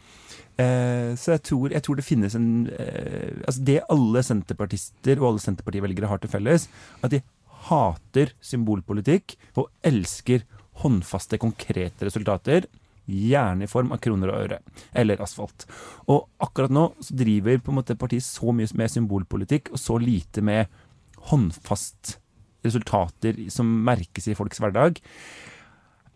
[0.60, 5.30] Eh, så jeg tror, jeg tror det finnes en eh, Altså det alle senterpartister og
[5.30, 6.68] alle senterpartivelgere har til felles,
[7.02, 7.22] at de
[7.68, 10.42] hater symbolpolitikk og elsker
[10.82, 12.64] håndfaste, konkrete resultater.
[13.10, 14.58] Gjerne i form av kroner og øre,
[14.94, 15.66] eller asfalt.
[16.06, 19.98] Og akkurat nå så driver på en måte partiet så mye med symbolpolitikk og så
[20.00, 20.70] lite med
[21.32, 22.16] håndfast
[22.62, 25.00] resultater som merkes i folks hverdag.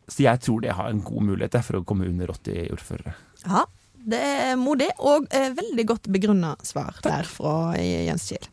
[0.06, 3.16] Så jeg tror det har en god mulighet for å komme under 80 ordførere.
[3.42, 3.64] Ja,
[4.06, 8.46] det er modig og eh, veldig godt begrunna svar der fra Jens Kiel.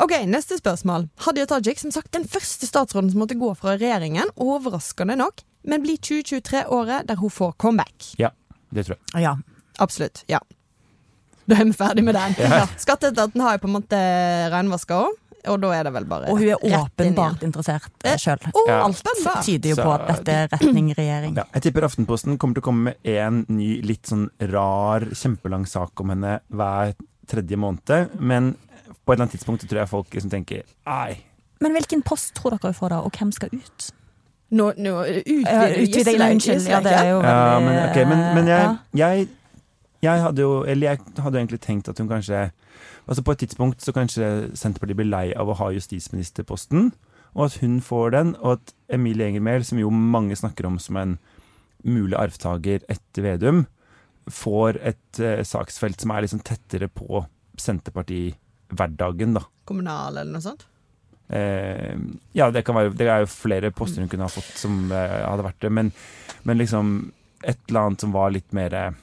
[0.00, 1.08] Ok, Neste spørsmål.
[1.24, 5.82] Hadia Tajik, som sagt den første statsråden som måtte gå fra regjeringen, overraskende nok, men
[5.82, 8.12] blir 2023 året der hun får comeback.
[8.20, 8.30] Ja,
[8.70, 9.22] det tror jeg.
[9.24, 9.36] Ja.
[9.82, 10.22] Absolutt.
[10.30, 10.38] Ja.
[11.48, 12.36] Da er vi ferdig med den.
[12.58, 12.66] Ja.
[12.78, 13.98] Skatteetaten har jo på en måte
[14.52, 15.16] renvaska òg.
[15.48, 18.38] og da er det vel bare Og hun er åpenbart interessert Eh, sjøl.
[18.52, 18.80] Å, Ja.
[18.84, 19.02] alt.
[19.46, 21.36] Tyder jo på at dette er retning regjering.
[21.38, 25.64] Ja, jeg tipper Aftenposten kommer til å komme med en ny, litt sånn rar, kjempelang
[25.66, 26.94] sak om henne hver
[27.28, 28.10] tredje måned.
[28.20, 28.56] Men
[28.88, 31.18] på et eller annet tidspunkt tror jeg folk liksom tenker Nei.
[31.60, 33.88] Men hvilken post tror dere vi får da, og hvem skal ut?
[34.50, 36.68] Nå, no, Utvide Ja, unnskyld.
[36.70, 39.08] Ja, det er jo Ja, men, okay, men, men jeg, ja.
[39.08, 39.28] jeg,
[40.02, 42.46] jeg hadde jo Eller jeg hadde jo egentlig tenkt at hun kanskje
[43.08, 46.90] Altså På et tidspunkt så kanskje Senterpartiet blir lei av å ha justisministerposten,
[47.32, 50.76] og at hun får den, og at Emilie Enger Mehl, som jo mange snakker om
[50.82, 51.14] som en
[51.88, 53.62] mulig arvtaker etter Vedum,
[54.28, 57.24] får et uh, saksfelt som er liksom tettere på
[58.68, 59.42] Senterparti-hverdagen, da.
[59.68, 60.66] Kommunal eller noe sånt?
[61.28, 61.96] Eh,
[62.32, 65.18] ja, det, kan være, det er jo flere poster hun kunne ha fått som eh,
[65.28, 65.90] hadde vært det, men,
[66.44, 67.12] men liksom
[67.44, 68.96] et eller annet som var litt mer eh,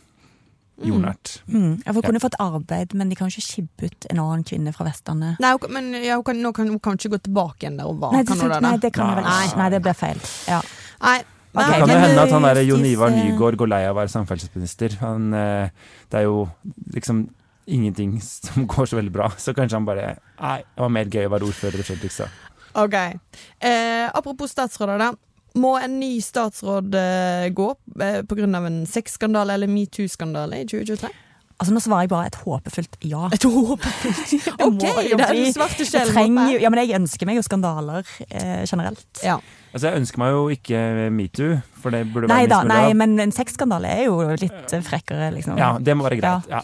[0.82, 1.38] jordnært.
[1.47, 1.84] Mm.
[1.86, 2.08] Ja, for hun Ja.
[2.10, 5.38] kunne fått arbeid, men de kan ikke skibbe ut en annen kvinne fra Vestlandet.
[5.39, 8.01] Nei, men ja, hun, kan, nå kan, hun kan ikke gå tilbake igjen der hun
[8.01, 8.12] var.
[8.17, 9.47] Nei, kan hun det, nei, det kan jeg vel Nei.
[9.62, 10.28] Nei, det blir feil.
[10.49, 10.62] Ja.
[11.06, 11.21] Nei,
[11.56, 13.93] Okay, Det kan jo hende at han der Jon Ivar eh, Nygaard går lei av
[13.95, 14.97] å være samferdselsminister.
[14.99, 15.69] Han, eh,
[16.12, 16.49] det er jo
[16.91, 17.21] liksom
[17.65, 20.08] ingenting som går så veldig bra, så kanskje han bare
[20.39, 22.41] Nei, det var mer gøy å være ordfører i Fredrikstad.
[22.75, 22.95] Ok.
[22.95, 25.13] Eh, apropos statsråder, da.
[25.56, 27.69] Må en ny statsråd eh, gå
[28.04, 28.49] eh, pga.
[28.60, 31.13] en sexskandale eller metoo-skandale i 2023?
[31.56, 33.30] Altså Nå svarer jeg bare et håpefullt ja.
[33.32, 34.34] Et håpefullt
[34.65, 36.41] OK, det er den svarte sjelen.
[36.51, 39.08] jo, ja, men jeg ønsker meg jo skandaler eh, generelt.
[39.23, 39.38] Ja.
[39.71, 40.82] Altså, jeg ønsker meg jo ikke
[41.15, 44.19] metoo, for det burde Nei være da, minst nei, da, men en sexskandale er jo
[44.36, 45.56] litt eh, frekkere, liksom.
[45.60, 46.51] Ja, det må være greit.
[46.51, 46.62] Ja.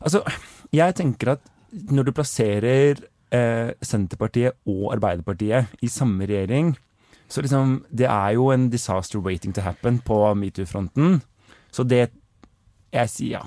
[0.00, 0.22] Altså,
[0.74, 1.52] jeg tenker at
[1.92, 3.00] når du plasserer
[3.34, 6.74] eh, Senterpartiet og Arbeiderpartiet i samme regjering,
[7.28, 11.20] så liksom Det er jo en disaster waiting to happen på metoo-fronten.
[11.74, 12.10] Så det
[12.94, 13.42] Jeg sier ja.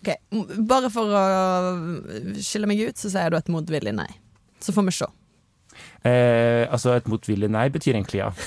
[0.00, 0.14] Ok,
[0.68, 1.24] Bare for å
[2.40, 4.08] skille meg ut, så sier du et motvillig nei.
[4.60, 5.08] Så får vi se.
[6.04, 8.26] Eh, altså et motvillig nei betyr egentlig ja.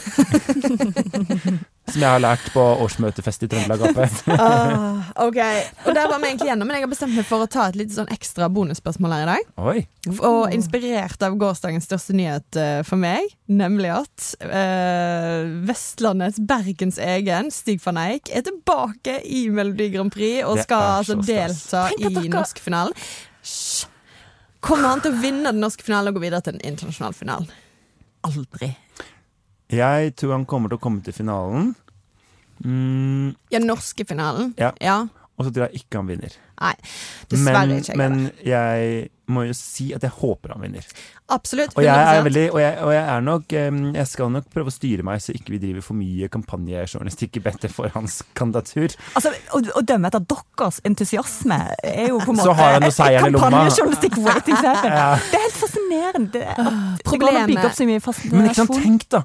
[1.87, 3.97] Som jeg har lært på årsmøtefest i Trøndelag Ap.
[4.35, 5.39] Ah, ok,
[5.87, 7.79] og Der var vi egentlig gjennom, men jeg har bestemt meg for å ta et
[7.79, 9.49] litt sånn ekstra bonusspørsmål her i dag.
[9.71, 9.77] Oi.
[10.19, 17.49] Og inspirert av gårsdagens største nyhet uh, for meg, nemlig at uh, Vestlandets Bergens egen
[17.55, 22.09] Stig van Eijk er tilbake i Melodi Grand Prix og Det skal altså delta Tenk
[22.11, 23.07] at i norskfinalen.
[23.41, 23.87] Hysj!
[24.65, 27.49] Kommer han til å vinne den norske finalen og gå videre til den internasjonale finalen?
[28.27, 28.71] Aldri.
[29.71, 31.73] Jeg tror han kommer til å komme til finalen.
[32.63, 34.53] Mm, Ja, norske finalen?
[34.57, 34.71] Ja.
[34.81, 34.97] ja.
[35.37, 36.33] Og så tror jeg ikke han vinner.
[36.59, 36.73] Nei,
[37.29, 37.93] dessverre Men, ikke.
[37.93, 40.85] jeg men jeg må jo si at jeg håper han vinner.
[41.29, 41.75] Absolutt.
[41.77, 42.25] Og jeg er 100%.
[42.25, 45.33] veldig Og jeg, og jeg er nok Jeg skal nok prøve å styre meg så
[45.35, 48.95] ikke vi driver for mye kampanjejournalistikk i BT for hans kandidatur.
[49.19, 52.87] Altså, Å å dømme etter deres entusiasme er jo på en Så måte har han
[52.87, 53.51] jo seieren i lomma.
[53.51, 54.95] kampanjejournalistikk waiting to happen.
[54.95, 55.09] Ja.
[55.19, 56.31] Det er helt fascinerende.
[56.31, 57.47] Det, Problemet.
[57.51, 59.23] det går opp så mye Men ikke sant, tenk da.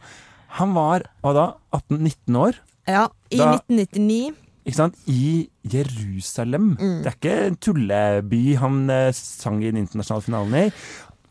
[0.59, 2.59] Han var hva da, 18-19 år.
[2.91, 4.35] Ja, I Da- 1999.
[4.65, 6.77] I Jerusalem.
[6.79, 10.67] Det er ikke en tulleby han eh, sang i den internasjonale finalen i.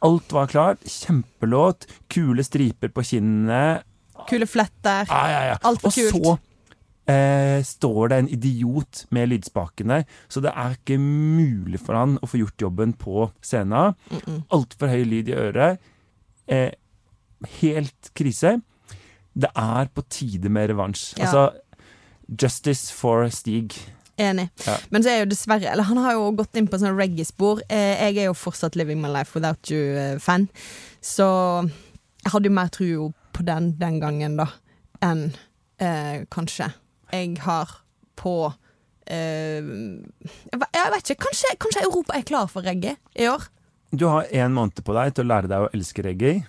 [0.04, 0.84] Alt var klart.
[0.84, 1.88] Kjempelåt.
[2.12, 3.82] Kule striper på kinnene.
[4.30, 5.08] Kule fletter.
[5.10, 5.60] Ah, ja, ja.
[5.64, 6.36] Alt for Og så
[7.12, 12.30] eh, står det en idiot med lydspakene, så det er ikke mulig for han å
[12.30, 13.96] få gjort jobben på scenen.
[14.54, 15.82] Altfor høy lyd i øret.
[16.52, 16.72] Eh,
[17.62, 18.60] helt krise.
[19.32, 21.14] Det er på tide med revansj.
[21.18, 21.26] Ja.
[21.30, 21.46] Altså
[22.32, 23.76] Justice for Stig.
[24.22, 24.50] Enig.
[24.66, 24.78] Ja.
[24.90, 27.64] Men så er jo dessverre Eller han har jo gått inn på sånn reggae-spor.
[27.72, 30.50] Eh, jeg er jo fortsatt Living My Life Without You-fan.
[31.02, 31.28] Så
[32.22, 34.50] jeg hadde jo mer tro på den den gangen, da,
[35.02, 35.32] enn
[35.82, 36.68] eh, kanskje
[37.12, 37.72] jeg har
[38.20, 38.36] på
[39.10, 41.24] eh, jeg vet ikke.
[41.26, 43.48] Kanskje, kanskje Europa er klar for reggae i år?
[43.92, 46.44] Du har én måned på deg til å lære deg å elske reggae.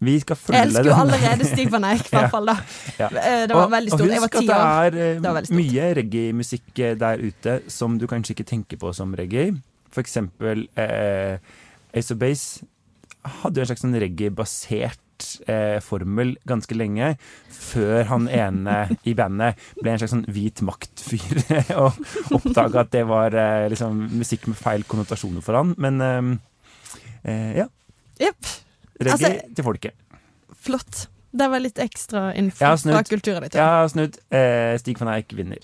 [0.00, 2.46] Vi skal følge Jeg elsker jo allerede Stig van Eijk, i hvert fall.
[2.50, 2.56] da
[2.98, 3.06] Ja.
[3.08, 4.10] Eh, Det var Og- veldig stort.
[4.10, 4.60] Jeg var husk ti år.
[4.60, 5.56] at det er Det var eh, stort.
[5.56, 9.54] mye reggae-musikk eh, der ute som du kanskje ikke tenker på som reggae.
[9.90, 11.38] For eksempel eh,
[11.94, 12.64] Ace of Base
[13.24, 14.98] hadde jo en slags sånn reggae-basert
[15.48, 17.16] eh, formel ganske lenge,
[17.50, 21.40] før han ene i bandet ble en slags sånn hvit maktfyr
[21.80, 21.96] og
[22.36, 25.72] oppdaga at det var eh, liksom musikk med feil konnotasjoner for han.
[25.78, 26.38] Men
[27.24, 27.66] ja.
[28.20, 28.52] Jepp.
[29.00, 29.94] Reggae Altså- til folket.
[30.66, 31.06] Flott.
[31.36, 33.50] Det var litt ekstra info fra kulturen din.
[33.58, 34.16] Jeg har snudd.
[34.32, 35.58] Eh, Stig van Eijk vinner.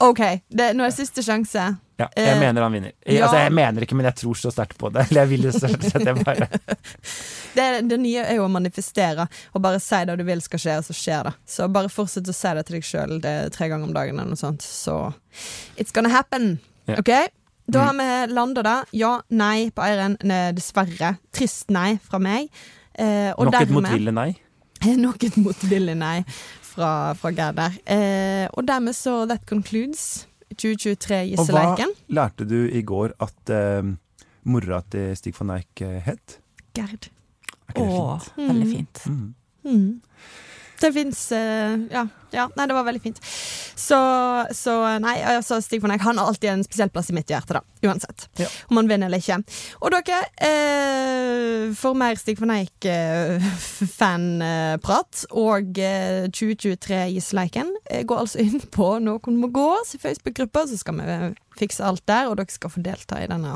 [0.00, 1.60] OK, det, nå er siste sjanse.
[2.00, 2.92] Ja, jeg Eh, mener han vinner.
[3.04, 3.26] Jeg, ja.
[3.26, 5.02] Altså, jeg mener ikke, men jeg tror så sterkt på det.
[5.10, 6.48] Eller jeg vil så sterkt at jeg bare
[7.56, 10.76] Det, det nye er jo å manifestere og bare si det du vil skal skje,
[10.80, 11.34] og så skjer det.
[11.44, 13.20] Så bare fortsett å si det til deg sjøl
[13.52, 14.62] tre ganger om dagen, eller noe sånt.
[14.64, 15.12] Så
[15.76, 16.58] it's gonna happen.
[16.88, 16.96] Ja.
[17.02, 17.10] OK?
[17.70, 18.76] Da har vi landa da.
[18.96, 20.16] Ja, nei på Eiren.
[20.56, 21.14] Dessverre.
[21.34, 22.48] Trist nei fra meg.
[22.98, 24.30] Eh, og Nok et motvillig nei.
[25.04, 26.16] Nok et motvillig nei
[26.66, 27.78] fra, fra Gerd der.
[27.86, 31.94] Eh, og dermed så That concludes 2023 Gisseleiken.
[31.94, 33.92] Og hva lærte du i går at eh,
[34.50, 36.40] mora til Stig van Eijk het?
[36.76, 37.10] Gerd.
[37.70, 38.48] Er ikke det fint?
[38.48, 39.04] veldig fint.
[39.06, 39.34] Mm.
[39.70, 40.00] Mm.
[40.80, 42.46] Det fins ja, ja.
[42.56, 43.18] Nei, det var veldig fint.
[43.76, 43.98] Så,
[44.56, 47.52] så nei, altså Stig von Eijk han har alltid en spesiell plass i mitt hjerte,
[47.58, 47.62] da.
[47.86, 48.28] Uansett.
[48.40, 48.48] Ja.
[48.70, 49.38] Om han vinner eller ikke.
[49.80, 53.94] Og dere, eh, for mer Stig von Eijk-fanprat
[55.30, 60.76] og eh, 2023 Gisseleiken, eh, gå altså inn på Noen må gå sin Facebook-gruppe, så
[60.80, 63.52] skal vi eh, fikse alt der, og dere skal få delta i denne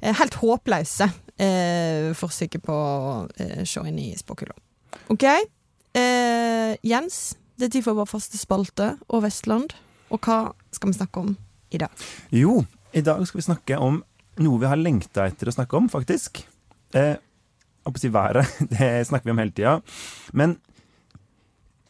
[0.00, 1.06] eh, helt håpløse
[1.40, 4.54] eh, forsøket på å eh, se inn i spåkula.
[5.12, 5.26] OK?
[5.96, 9.72] Eh, Jens, det er tid for vår faste spalte og Vestland.
[10.12, 11.32] Og hva skal vi snakke om
[11.72, 12.04] i dag?
[12.34, 12.60] Jo,
[12.92, 14.02] i dag skal vi snakke om
[14.44, 16.42] noe vi har lengta etter å snakke om, faktisk.
[16.96, 17.16] Eh,
[17.86, 18.50] å si været.
[18.74, 19.76] Det snakker vi om hele tida.
[20.36, 20.58] Men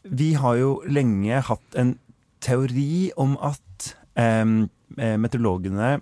[0.07, 1.97] vi har jo lenge hatt en
[2.43, 4.45] teori om at eh,
[4.95, 5.97] meteorologene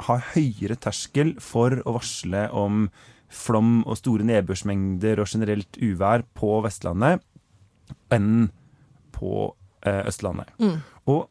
[0.00, 2.86] har høyere terskel for å varsle om
[3.30, 7.20] flom og store nedbørsmengder og generelt uvær på Vestlandet
[8.14, 8.48] enn
[9.14, 9.50] på
[9.86, 10.52] eh, Østlandet.
[10.60, 10.80] Mm.
[11.10, 11.28] Og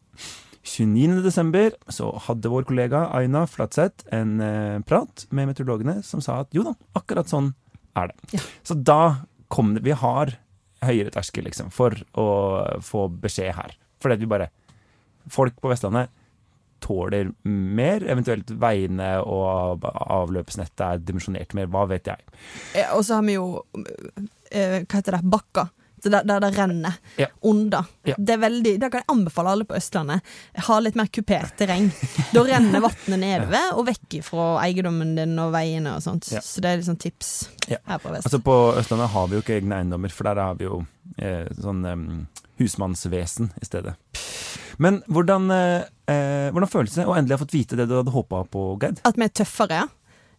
[0.69, 1.21] 29.
[1.23, 6.53] desember så hadde vår kollega Aina Flatseth en eh, prat med meteorologene som sa at
[6.55, 7.53] jo da, akkurat sånn
[7.97, 8.37] er det.
[8.37, 8.45] Ja.
[8.67, 9.01] Så da
[9.49, 10.35] kom det Vi har
[10.85, 12.27] høyere terskel, liksom, for å
[12.85, 13.75] få beskjed her.
[13.99, 14.51] Fordi vi bare
[15.29, 16.09] Folk på Vestlandet
[16.81, 22.23] tåler mer, eventuelt veiene og avløpsnettet er dimensjonert mer, hva vet jeg.
[22.95, 23.49] Og så har vi jo
[24.49, 25.25] eh, Hva heter det?
[25.29, 25.67] Bakker.
[26.03, 27.27] Så Der, der det renner Ja.
[27.43, 27.85] under.
[28.05, 28.15] Ja.
[28.17, 30.21] Det veldig, Da kan jeg anbefale alle på Østlandet.
[30.67, 31.91] Ha litt mer kupert terreng.
[32.33, 36.31] Da renner vannet nedover og vekk fra eiendommen din og veiene og sånt.
[36.31, 36.39] Ja.
[36.41, 37.77] Så det er liksom tips Ja.
[37.87, 38.25] her på Vest.
[38.27, 40.85] Altså På Østlandet har vi jo ikke egne eiendommer, for der har vi jo
[41.17, 42.27] eh, sånn em,
[42.59, 43.95] husmannsvesen i stedet.
[44.77, 48.13] Men hvordan, eh, eh, hvordan føles det å endelig ha fått vite det du hadde
[48.13, 49.01] håpa på, Gerd?
[49.03, 49.81] At vi er tøffere.
[49.83, 49.87] Eh,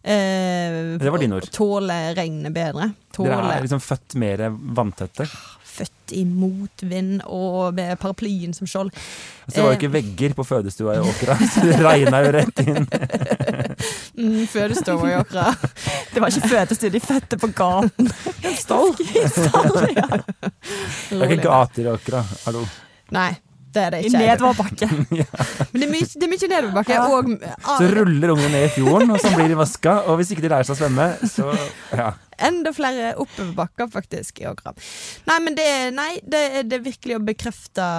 [0.03, 1.45] Det var dine ord.
[1.53, 2.91] Tåle regnet bedre.
[3.13, 5.27] Tåle Dere er liksom født mer vanntette.
[5.71, 8.89] født i motvind og med paraplyen som skjold.
[9.45, 12.63] Altså, det var jo ikke vegger på fødestua i Åkra, så det regna jo rett
[12.65, 12.87] inn.
[14.21, 15.47] Mm, fødestua i Åkra.
[16.13, 18.09] Det var ikke fødestue, de fødte på gaten.
[18.59, 18.91] Stall.
[19.31, 20.19] Stall, ja.
[20.19, 22.21] Det er ikke gater i Åkra.
[22.43, 22.61] Hallo.
[23.15, 23.31] Nei,
[23.71, 24.87] det er det I nedoverbakke.
[24.89, 25.47] nedoverbakke.
[25.71, 26.95] Men det er mye, det er mye nedoverbakke.
[26.97, 27.05] Ja.
[27.07, 29.93] Og Så ruller ungene ned i fjorden, og så blir de vaska.
[30.11, 31.49] Og hvis ikke de lærer seg å svømme, så
[31.95, 32.09] ja.
[32.51, 34.73] enda flere oppoverbakker, faktisk, i Åkra.
[35.31, 36.41] Nei, men det, er- nei, det,
[36.71, 37.91] det er virkelig å bekrefte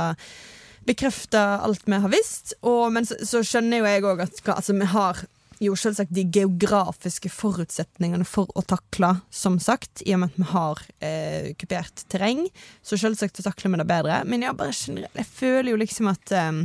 [0.83, 2.57] Bekrefte alt vi har visst.
[2.66, 5.20] Og, men så, så skjønner jo jeg òg at altså, vi har
[5.67, 10.49] jo selvsagt de geografiske forutsetningene for å takle, som sagt, i og med at vi
[10.53, 12.47] har eh, kupert terreng.
[12.83, 14.23] Så selvsagt takler vi det bedre.
[14.29, 16.65] Men jeg bare generelt, jeg føler jo liksom at eh,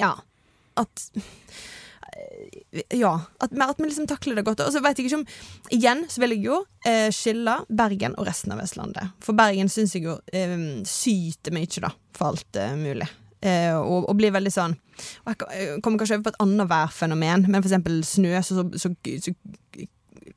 [0.00, 0.14] Ja.
[0.80, 1.10] At
[2.94, 4.62] ja, at at vi liksom takler det godt.
[4.64, 5.26] Og så vet jeg ikke om
[5.74, 9.14] Igjen så vil jeg jo eh, skille Bergen og resten av Vestlandet.
[9.22, 10.56] For Bergen syns jeg jo eh,
[10.88, 13.08] syter mye, da, for alt eh, mulig.
[13.40, 14.76] Eh, og, og blir veldig sånn
[15.24, 19.34] og Jeg kommer kanskje over på et annet værfenomen, men eksempel snø, så, så, så,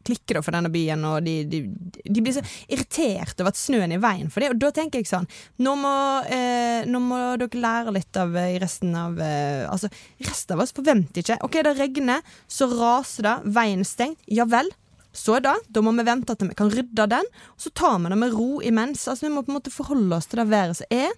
[0.03, 1.61] klikker det for denne byen, og de, de,
[2.03, 4.51] de blir så irritert over at snøen er i veien for det.
[4.53, 5.28] Og da tenker jeg sånn
[5.64, 5.93] Nå må,
[6.28, 9.88] eh, nå må dere lære litt av eh, resten av eh, Altså,
[10.24, 14.20] resten av oss forventer ikke OK, det regner, så raser det, veien er stengt.
[14.28, 14.72] Ja vel.
[15.14, 18.09] Så da, da må vi vente til vi kan rydde den, og så tar vi
[18.09, 19.03] det med ro imens.
[19.07, 21.11] Altså, Vi må på en måte forholde oss til det været som er.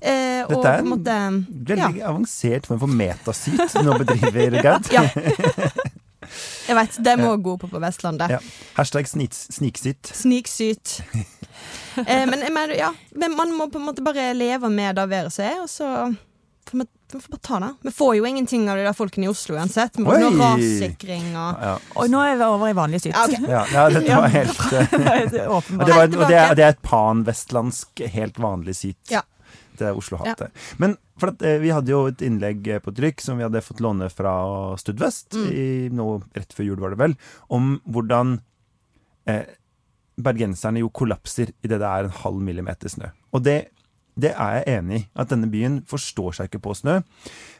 [0.00, 1.16] Eh, Dette er på en måte
[1.72, 4.88] Veldig avansert form for metasyt nå bedriver, Gerd.
[4.92, 5.04] Ja.
[6.68, 8.30] Jeg vet, det må gå på på Vestlandet.
[8.30, 8.38] Ja.
[8.78, 10.12] Hashtag sniks- sniksyt.
[10.16, 11.00] Sniksyt.
[12.06, 15.32] eh, men men ja, men man må på en måte bare leve med det været
[15.34, 15.88] som er, og så
[16.70, 17.70] får vi, vi får bare ta det.
[17.86, 19.96] Vi får jo ingenting av de der folkene i Oslo uansett.
[19.98, 23.14] Vi får noe rassikring og Ja, Og nå er vi over i vanlig syt.
[23.16, 23.44] Okay.
[23.50, 24.96] ja, ja dette var helt eh,
[25.32, 25.86] Det åpenbart.
[25.88, 28.98] det, var, og det, er, det er et pan-vestlandsk, helt vanlig syt.
[29.12, 29.22] Ja.
[29.78, 30.52] Det er Oslo-hatet.
[30.78, 33.62] Men for at, eh, vi hadde jo et innlegg eh, på trykk som vi hadde
[33.64, 34.32] fått låne fra
[34.80, 35.48] Studvest, Mm.
[35.52, 36.06] i, nå
[36.36, 37.14] rett før jul var det vel,
[37.48, 38.36] om hvordan
[39.30, 39.44] eh,
[40.22, 43.08] bergenserne jo kollapser idet det er en halv millimeter snø.
[43.32, 43.56] Og det,
[44.18, 45.06] det er jeg enig i.
[45.18, 46.94] At denne byen forstår seg ikke på snø.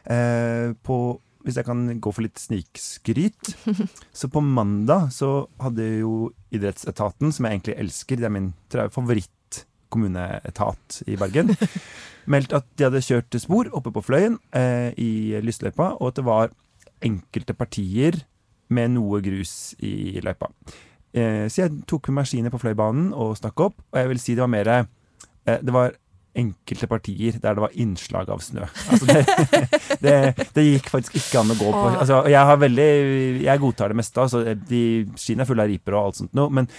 [0.05, 0.97] Eh, på
[1.43, 3.55] hvis jeg kan gå for litt snikskryt.
[4.19, 10.85] Så på mandag så hadde jo idrettsetaten, som jeg egentlig elsker, det er min favorittkommuneetat
[11.11, 11.47] i Bergen,
[12.31, 16.27] meldt at de hadde kjørt spor oppe på Fløyen eh, i lystløypa, og at det
[16.29, 16.47] var
[17.03, 18.13] enkelte partier
[18.73, 20.47] med noe grus i løypa.
[21.13, 24.31] Eh, så jeg tok med maskiner på Fløibanen og stakk opp, og jeg vil si
[24.37, 24.85] det var mer eh,
[25.59, 25.89] Det var
[26.33, 28.65] enkelte partier der det var innslag av snø.
[28.89, 29.21] Altså det,
[30.05, 30.15] det,
[30.55, 31.83] det gikk faktisk ikke an å gå på.
[31.91, 32.89] Altså, jeg, har veldig,
[33.45, 34.83] jeg godtar det meste, altså, de
[35.19, 36.69] skiene er fulle av riper og alt sånt noe, men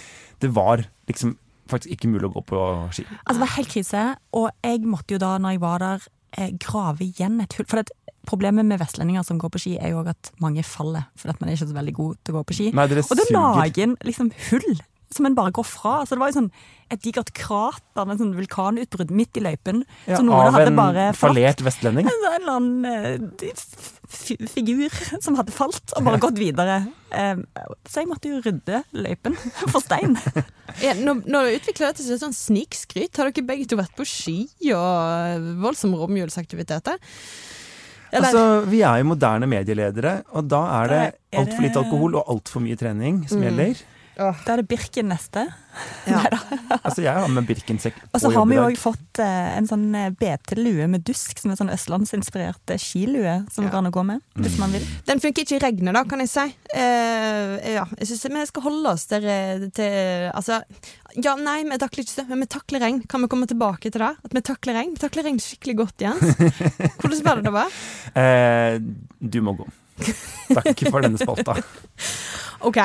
[0.42, 1.36] det var liksom
[1.70, 3.06] faktisk ikke mulig å gå på ski.
[3.22, 6.50] Altså, det var helt krise, og jeg måtte jo da, når jeg var der, eh,
[6.60, 7.68] grave igjen et hull.
[7.70, 7.94] For det,
[8.28, 11.48] problemet med vestlendinger som går på ski, er jo at mange faller, for at man
[11.48, 12.66] er ikke så veldig god til å gå på ski.
[12.74, 13.38] Nei, Og da suger.
[13.38, 14.82] lager en liksom hull
[15.14, 16.00] som en bare går fra.
[16.04, 16.50] Så det var jo sånn
[16.92, 19.80] et digert krater med sånn vulkanutbrudd midt i løypen.
[20.06, 22.06] Ja, så noen av hadde en fallert vestlending.
[22.10, 23.54] En eller annen eh,
[24.52, 24.92] figur
[25.22, 26.76] som hadde falt og bare gått videre.
[27.14, 27.40] Eh,
[27.88, 29.36] så jeg måtte jo rydde løypen
[29.72, 30.18] for stein.
[30.82, 34.06] Ja, når, når du utvikler dette til sånn snikskryt, har dere begge to vært på
[34.08, 34.38] ski
[34.74, 37.00] og voldsomme romjulsaktiviteter?
[38.14, 41.00] Eller- Altså, vi er jo moderne medieledere, og da er det
[41.40, 43.48] altfor lite alkohol og altfor mye trening som Mm.
[43.48, 43.80] gjelder.
[44.16, 45.46] Da er det Birken neste.
[46.06, 46.20] Ja.
[46.84, 48.74] Altså, jeg har med Birkensekk Og så har vi jo dag.
[48.74, 53.34] òg fått eh, en sånn eh, BT-lue med dusk, som er sånn østlandsinspirert eh, skilue
[53.50, 53.70] som Ja.
[53.72, 54.84] går an å gå med, hvis man vil.
[55.08, 56.44] Den funker ikke i regnet, da, kan jeg si.
[56.76, 59.26] Uh, ja, jeg synes vi skal holde oss til,
[59.74, 60.60] til Altså,
[61.16, 63.02] ja, nei, vi takler ikke det, men vi takler regn.
[63.10, 64.12] Kan vi komme tilbake til det?
[64.28, 64.94] At vi takler regn?
[64.94, 66.36] Vi takler regn skikkelig godt, Jens.
[67.00, 67.80] Hvordan var det det var?
[68.14, 68.78] Uh,
[69.24, 69.66] du må gå.
[70.50, 71.54] Takk for denne spalta.
[72.68, 72.80] OK.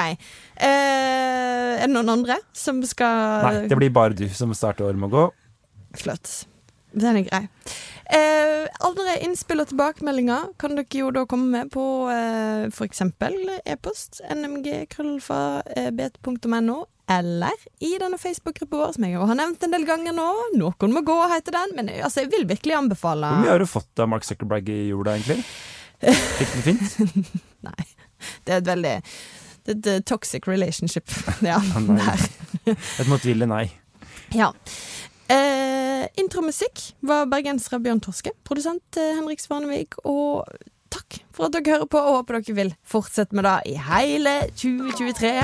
[0.59, 4.99] Eh, er det noen andre som skal Nei, det blir bare du som starter året
[4.99, 5.25] med å gå.
[5.99, 6.27] Flott.
[6.91, 7.43] Den er grei.
[8.09, 13.01] Eh, andre innspill og tilbakemeldinger kan dere jo da komme med på eh, f.eks.
[13.69, 16.77] e-post nmgkrøllfabet.no,
[17.13, 20.29] eller i denne Facebook-gruppa vår, som jeg har nevnt en del ganger nå.
[20.57, 21.69] Noen må gå, heter den.
[21.77, 24.89] Men altså, jeg vil virkelig anbefale Hvor mye har du fått av Mark Zuckerberg i
[24.89, 25.39] jula, egentlig?
[26.01, 26.85] Fikk du det fint?
[27.67, 27.83] Nei.
[28.45, 28.95] Det er et veldig
[29.69, 31.09] Eh, toxic relationship.
[31.45, 31.59] Ja.
[31.85, 31.99] nei.
[32.65, 32.75] der.
[32.99, 33.65] Et motvillig nei.
[34.35, 34.51] ja.
[35.29, 38.31] Eh, intromusikk var bergensere Bjørn Torske.
[38.47, 39.99] Produsent eh, Henrik Svanevik.
[40.09, 40.47] Og
[40.89, 44.33] takk for at dere hører på, og håper dere vil fortsette med det i hele
[44.57, 45.35] 2023.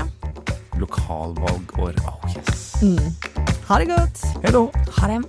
[0.82, 2.02] Lokalvalgår.
[2.10, 2.66] Oh yes.
[3.70, 4.26] Ha det godt.
[4.44, 4.68] Hello.
[4.98, 5.22] Ha det.